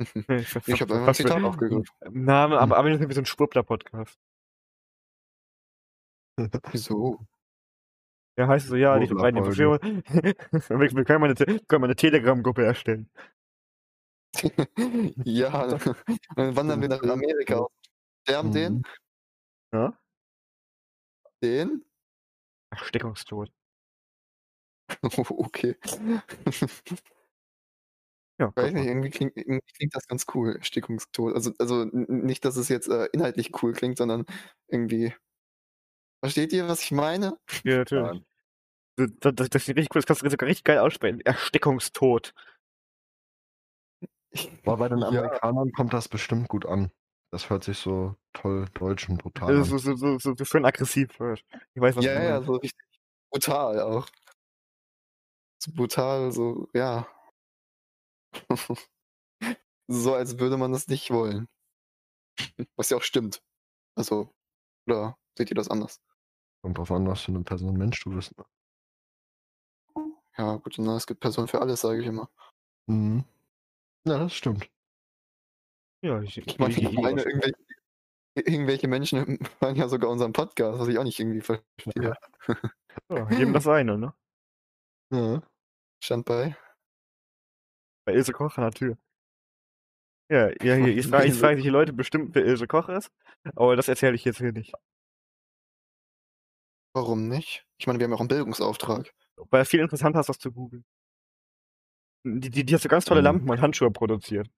[0.66, 1.84] Ich habe einfach ein Zitat aufgegriffen.
[2.12, 4.18] Na, aber, aber wir sind wie so ein Schwurbler-Podcast.
[6.72, 7.26] Wieso?
[8.38, 9.44] Ja, heißt es so, ja, die Schwurbler-Folge.
[9.44, 10.02] Verschwörung.
[10.80, 13.10] wir, wir können mal eine, eine Telegram-Gruppe erstellen.
[15.24, 15.78] ja,
[16.36, 17.66] dann wandern wir nach Amerika.
[18.22, 18.72] Sterben den?
[18.76, 18.82] Mhm.
[19.74, 19.98] Ja?
[21.42, 21.84] Den?
[22.72, 23.52] Erstickungstod.
[25.38, 25.74] okay.
[28.38, 31.34] Ja, Weiß nicht, irgendwie klingt, irgendwie klingt das ganz cool, Erstickungstod.
[31.34, 34.24] Also, also nicht, dass es jetzt äh, inhaltlich cool klingt, sondern
[34.68, 35.12] irgendwie.
[36.22, 37.36] Versteht ihr, was ich meine?
[37.64, 38.22] ja, natürlich.
[38.96, 41.20] Das, das, das ist richtig cool, das kannst du sogar richtig geil aussprechen.
[41.22, 42.34] Erstickungstod.
[44.64, 45.08] Aber bei den Ja.
[45.08, 46.90] Amerikanern kommt das bestimmt gut an.
[47.32, 49.78] Das hört sich so toll deutsch und brutal Das an.
[49.78, 51.18] so, so, so, so, schön aggressiv.
[51.18, 51.44] hört.
[51.74, 52.84] Ich weiß, was Ja, du ja, so richtig
[53.30, 54.08] brutal auch.
[55.62, 57.06] So brutal, so, ja.
[59.88, 61.48] so, als würde man das nicht wollen.
[62.76, 63.42] Was ja auch stimmt.
[63.96, 64.32] Also,
[64.86, 66.00] oder seht ihr das anders?
[66.62, 68.36] Kommt drauf an, was für eine Person Mensch du bist.
[68.38, 68.44] ne?
[70.38, 72.30] Ja, gut, na, es gibt Personen für alles, sage ich immer.
[72.88, 73.24] Mhm.
[74.06, 74.70] Ja, das stimmt.
[76.02, 77.56] Ja, ich, Ich meine, ich meine irgendwelche,
[78.34, 82.14] irgendwelche Menschen hören ja sogar unseren Podcast, was ich auch nicht irgendwie verstehe.
[83.10, 84.14] ja, jedem das eine, ne?
[85.12, 85.42] Ja.
[86.02, 86.56] Stand bei.
[88.06, 88.98] Bei Ilse Koch an der Tür.
[90.30, 93.10] Ja, ja, hier, fragen, jetzt fragen sich die Leute bestimmt, wer Ilse Koch ist,
[93.56, 94.72] aber das erzähle ich jetzt hier nicht.
[96.94, 97.66] Warum nicht?
[97.78, 99.12] Ich meine, wir haben ja auch einen Bildungsauftrag.
[99.50, 100.84] Weil es viel interessanter ist, das zu googeln.
[102.24, 103.24] Die, die, die hat so ganz tolle Mhm.
[103.24, 104.48] Lampen und Handschuhe produziert.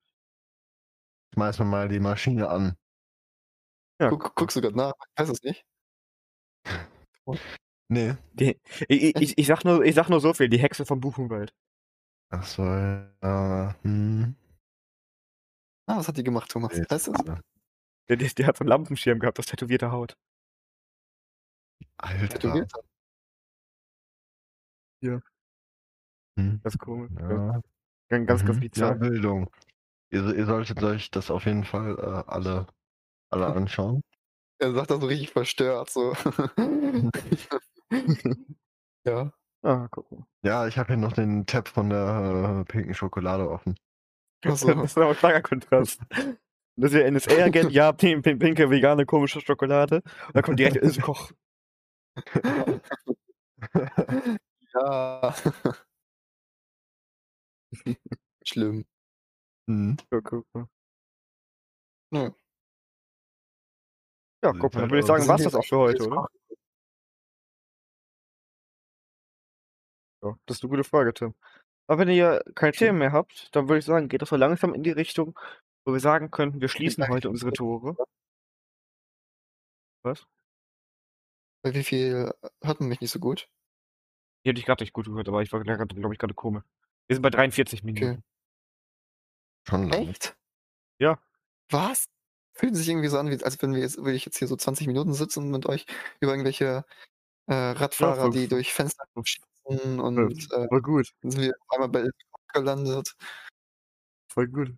[1.34, 2.76] Schmeiß mir mal die Maschine an.
[4.00, 4.92] Ja, Guck, guckst du gerade nach?
[5.14, 5.64] Ich weiß es nicht.
[7.88, 8.16] Nee.
[8.34, 11.54] Die, ich, ich, ich, sag nur, ich sag nur so viel, die Hexe vom Buchenwald.
[12.30, 13.74] Ach so, ja.
[13.82, 14.34] Hm.
[15.86, 16.72] Ah, was hat die gemacht, Thomas?
[16.74, 17.22] Nee, Weißt du es?
[18.08, 20.16] Der, der, der hat so einen Lampenschirm gehabt, das tätowierte Haut.
[21.98, 22.28] Alter.
[22.28, 22.72] Tätowiert?
[26.38, 26.60] Hm.
[26.62, 27.10] Das ist komisch.
[27.18, 27.60] Ja.
[28.08, 28.60] Ganz, ganz, ganz Mhm.
[28.60, 28.88] bizarr.
[28.92, 29.50] Ja, Bildung.
[30.12, 32.66] Ihr, ihr solltet euch das auf jeden Fall äh, alle,
[33.30, 34.02] alle anschauen.
[34.58, 36.12] Er sagt das so richtig verstört, so.
[39.06, 39.32] ja.
[39.62, 40.26] Ah, guck mal.
[40.44, 43.74] Ja, ich habe hier noch den Tab von der äh, pinken Schokolade offen.
[44.44, 44.50] So.
[44.50, 46.00] Das ist aber ein starker Kontrast.
[46.76, 50.02] Das ist ja NSA-Agent, ja, pin, pin, pinke, vegane, komische Schokolade.
[50.26, 51.30] Und dann kommt direkt Ilse Koch.
[54.74, 55.34] ja.
[58.44, 58.84] Schlimm.
[59.72, 59.96] Hm.
[60.12, 60.68] Ja, guck mal.
[62.12, 62.34] Ja.
[64.44, 66.26] Ja, guck mal, dann würde ich sagen, war's jetzt das auch für heute, oder?
[70.22, 71.34] Ja, das ist eine gute Frage, Tim.
[71.88, 74.74] Aber wenn ihr keine Themen mehr habt, dann würde ich sagen, geht das so langsam
[74.74, 75.38] in die Richtung,
[75.86, 77.96] wo wir sagen könnten, wir schließen heute unsere Tore.
[80.04, 80.26] Was?
[81.64, 82.30] Bei wie viel
[82.62, 83.48] hört man mich nicht so gut?
[84.42, 86.64] Ich hätte dich gerade nicht gut gehört, aber ich war, glaube ich, gerade komisch.
[87.08, 88.22] Wir sind bei 43 Minuten.
[89.68, 90.10] Schon lange.
[90.10, 90.36] Echt?
[90.98, 91.18] Ja.
[91.70, 92.06] Was?
[92.54, 94.56] Fühlt sich irgendwie so an, wie, als wenn wir jetzt, würde ich jetzt hier so
[94.56, 95.86] 20 Minuten sitzen und mit euch
[96.20, 96.84] über irgendwelche
[97.46, 100.18] äh, Radfahrer, voll- die durch Fenster schießen und
[100.52, 102.08] äh, Voll gut, dann sind wir auf einmal bei
[102.52, 103.14] gelandet.
[104.30, 104.74] voll gut.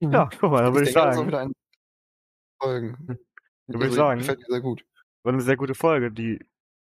[0.00, 1.52] Ja, guck mal, dann würde ich sagen, wieder ein
[2.60, 2.96] Folgen.
[3.68, 4.84] Dann würde ich Also, sagen- Gefällt mir sehr gut.
[5.22, 6.10] war eine sehr gute Folge.
[6.10, 6.44] Die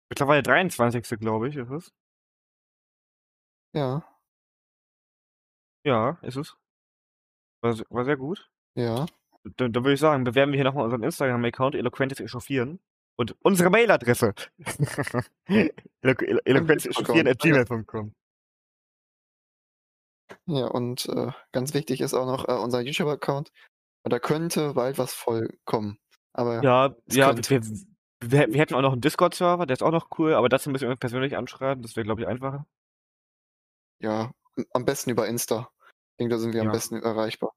[0.09, 1.19] mittlerweile 23.
[1.21, 1.93] glaube ich, ist es.
[3.75, 4.03] Ja,
[5.85, 6.57] Ja, ist es.
[7.63, 8.51] War, se- war sehr gut.
[8.75, 9.07] ja.
[9.57, 12.79] Dann, dann würde ich sagen, bewerben wir hier nochmal unseren Instagram-Account, eloquentes Echauffieren.
[13.19, 14.35] Und unsere Mailadresse.
[16.05, 18.15] eloquentesechauffieren at gmail.com.
[20.47, 23.51] Ja, und äh, ganz wichtig ist auch noch äh, unser YouTube-Account.
[24.05, 25.99] Da könnte bald was voll kommen.
[26.33, 27.51] Aber Ja, Es ja, könnte.
[27.51, 27.63] wir,
[28.31, 30.85] wir, wir hätten auch noch einen Discord-Server, der ist auch noch cool, aber dazu müssen
[30.85, 32.65] wir uns persönlich anschreiben, das wäre, glaube ich, einfacher.
[34.01, 34.31] ja,
[34.73, 35.72] am besten über Insta.
[36.13, 36.67] Ich denke, da sind wir Ja.
[36.67, 37.53] am besten erreichbar.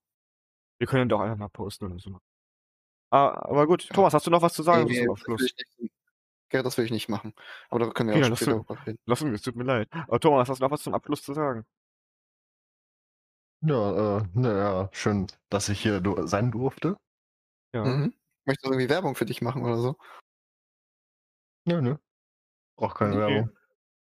[0.79, 2.19] Wir können doch einfach mal posten oder so.
[3.11, 3.93] Ah, aber gut, Ja.
[3.93, 5.41] Thomas, hast du noch was zu sagen Nee, zum nee, Abschluss?
[5.41, 5.93] natürlich nicht.
[6.49, 7.33] Gerrit, das will ich nicht machen.
[7.69, 8.99] Aber da können wir Ja, auch später drüber reden.
[9.05, 9.89] Lass uns, es tut mir leid.
[9.91, 11.65] Aber Thomas, hast du noch was zum Abschluss zu sagen?
[13.61, 16.97] Ja, äh, naja, schön, dass ich hier sein durfte.
[17.73, 17.83] Ja.
[17.83, 18.13] Mhm.
[18.45, 19.97] Möchtest du irgendwie Werbung für dich machen oder so?
[21.65, 21.95] Nö, nö.
[22.77, 23.19] Braucht keine Okay.
[23.35, 23.57] Werbung.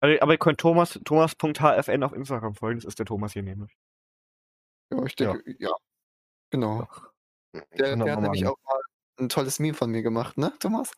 [0.01, 3.77] Also, aber ihr könnt Thomas, Thomas.hfn auf Instagram folgen, das ist der Thomas hier nämlich.
[4.93, 5.71] Ja, ich denke, ja.
[6.51, 6.87] Genau.
[7.53, 8.81] Der, Kann doch der hat nämlich auch mal
[9.19, 10.93] ein tolles Meme von mir gemacht, ne, Thomas?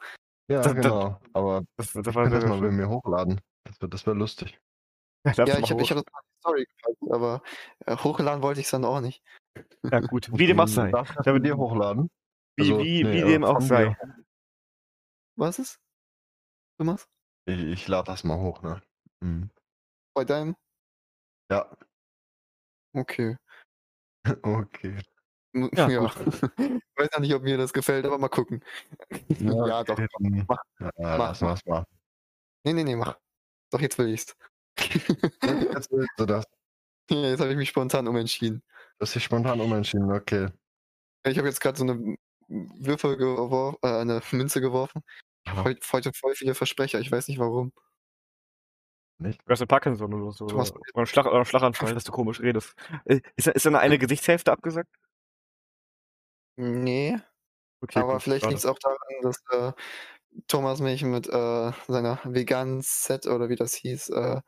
[0.49, 1.21] Ja, Das- das- genau.
[1.33, 3.41] Aber Das, das ich war kann das mal bei mir hochladen.
[3.65, 4.61] Das wäre das wär lustig.
[5.25, 7.43] Ja, Ja, ich habe ich hab das mal in die Story gepackt, aber
[7.87, 9.23] äh, hochgeladen wollte ich es dann auch nicht.
[9.83, 10.91] ja gut, wie dem auch sei.
[10.91, 12.11] Darf ich das mit dir hochladen?
[12.57, 13.97] Wie, Also, wie, nee, wie äh, dem auch sei.
[15.37, 15.79] Was ist?
[16.79, 17.09] Thomas?
[17.47, 18.83] Ich, ich lade das mal hoch, ne?
[19.21, 19.51] Mhm.
[20.15, 20.57] Bei deinem?
[21.51, 21.71] Ja,
[22.95, 23.37] Okay.
[24.43, 24.99] okay.
[25.55, 26.11] Ja, Ja.
[26.99, 28.63] Ich weiß ja nicht, ob mir das gefällt, aber mal gucken.
[29.39, 29.95] Ja, doch.
[29.95, 30.59] okay, dann- Mach.
[30.81, 31.61] Ja, Mach, lass mach.
[31.67, 31.85] mal.
[32.65, 33.19] Nee, nee, nee, mach.
[33.71, 34.35] Doch, jetzt will ich's.
[34.79, 36.45] Jetzt willst du das.
[37.11, 38.63] Ja, jetzt habe ich mich spontan umentschieden.
[38.99, 40.49] Das ist spontan umentschieden, okay.
[41.27, 42.17] Ich habe jetzt gerade so eine
[42.49, 45.03] Würfel geworfen, äh, eine Münze geworfen.
[45.45, 47.73] Ich habe heute, heute voll viele Versprecher, ich weiß nicht warum.
[49.19, 50.47] Du hast eine Parkinson oder so.
[50.47, 52.75] Thomas- Oder, oder, einen Schlag, oder Schlaganfall, dass du komisch redest.
[53.07, 54.95] Äh, Ist, da- ist dann eine Gesichtshälfte abgesagt?
[56.57, 57.19] Nee,
[57.83, 59.73] Okay, aber gut, vielleicht liegt es auch daran, dass äh,
[60.49, 64.41] Thomas mich mit äh, seiner veganen Set oder wie das hieß, äh,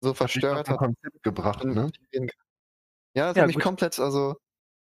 [0.00, 0.78] so verstört hat.
[0.78, 1.90] Konzept gebracht, ne?
[2.12, 2.36] nicht.
[3.14, 3.62] Ja, das Ja, hat mich gut.
[3.62, 4.36] komplett, also,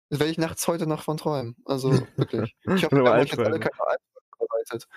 [0.08, 1.56] das werde ich nachts heute noch von träumen.
[1.66, 2.56] Also wirklich.
[2.62, 3.60] Ich hoffe, wir haben euch jetzt alle einschreiben.
[3.60, 4.88] keine Albträume vorbereitet.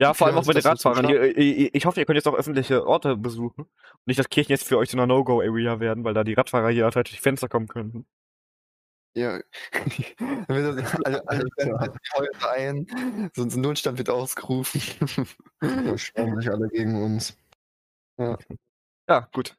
[0.00, 1.08] Ja, vor allem Ja, auch mit den Radfahrern.
[1.36, 3.62] Ich, ich hoffe, ihr könnt jetzt auch öffentliche Orte besuchen.
[3.64, 6.70] Und nicht, dass Kirchen jetzt für euch zu einer No-Go-Area werden, weil da die Radfahrer
[6.70, 8.06] hier halt durch die Fenster kommen könnten.
[9.14, 9.38] Ja.
[10.48, 14.80] Alle, alle Häuser ein, so ein Notstand wird ausgerufen.
[15.60, 17.36] Da stellen sich alle gegen uns.
[18.18, 19.56] Ja, gut.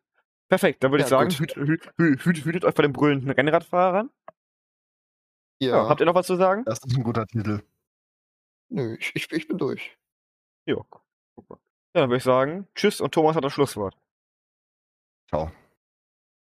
[0.49, 1.39] Perfekt, dann würde ich Ja, sagen, gut.
[1.39, 4.09] hüt, hüt, hüt, hüt, hütet euch vor den brüllenden Rennradfahrern.
[5.61, 5.77] Ja.
[5.77, 6.63] ja, habt ihr noch was zu sagen?
[6.65, 7.61] Das ist ein guter Titel.
[8.69, 9.97] nö, ich, ich, ich bin durch.
[10.65, 10.75] Ja.
[11.95, 13.95] Ja, dann würde ich sagen, tschüss und Thomas hat das Schlusswort.
[15.29, 15.51] Ciao.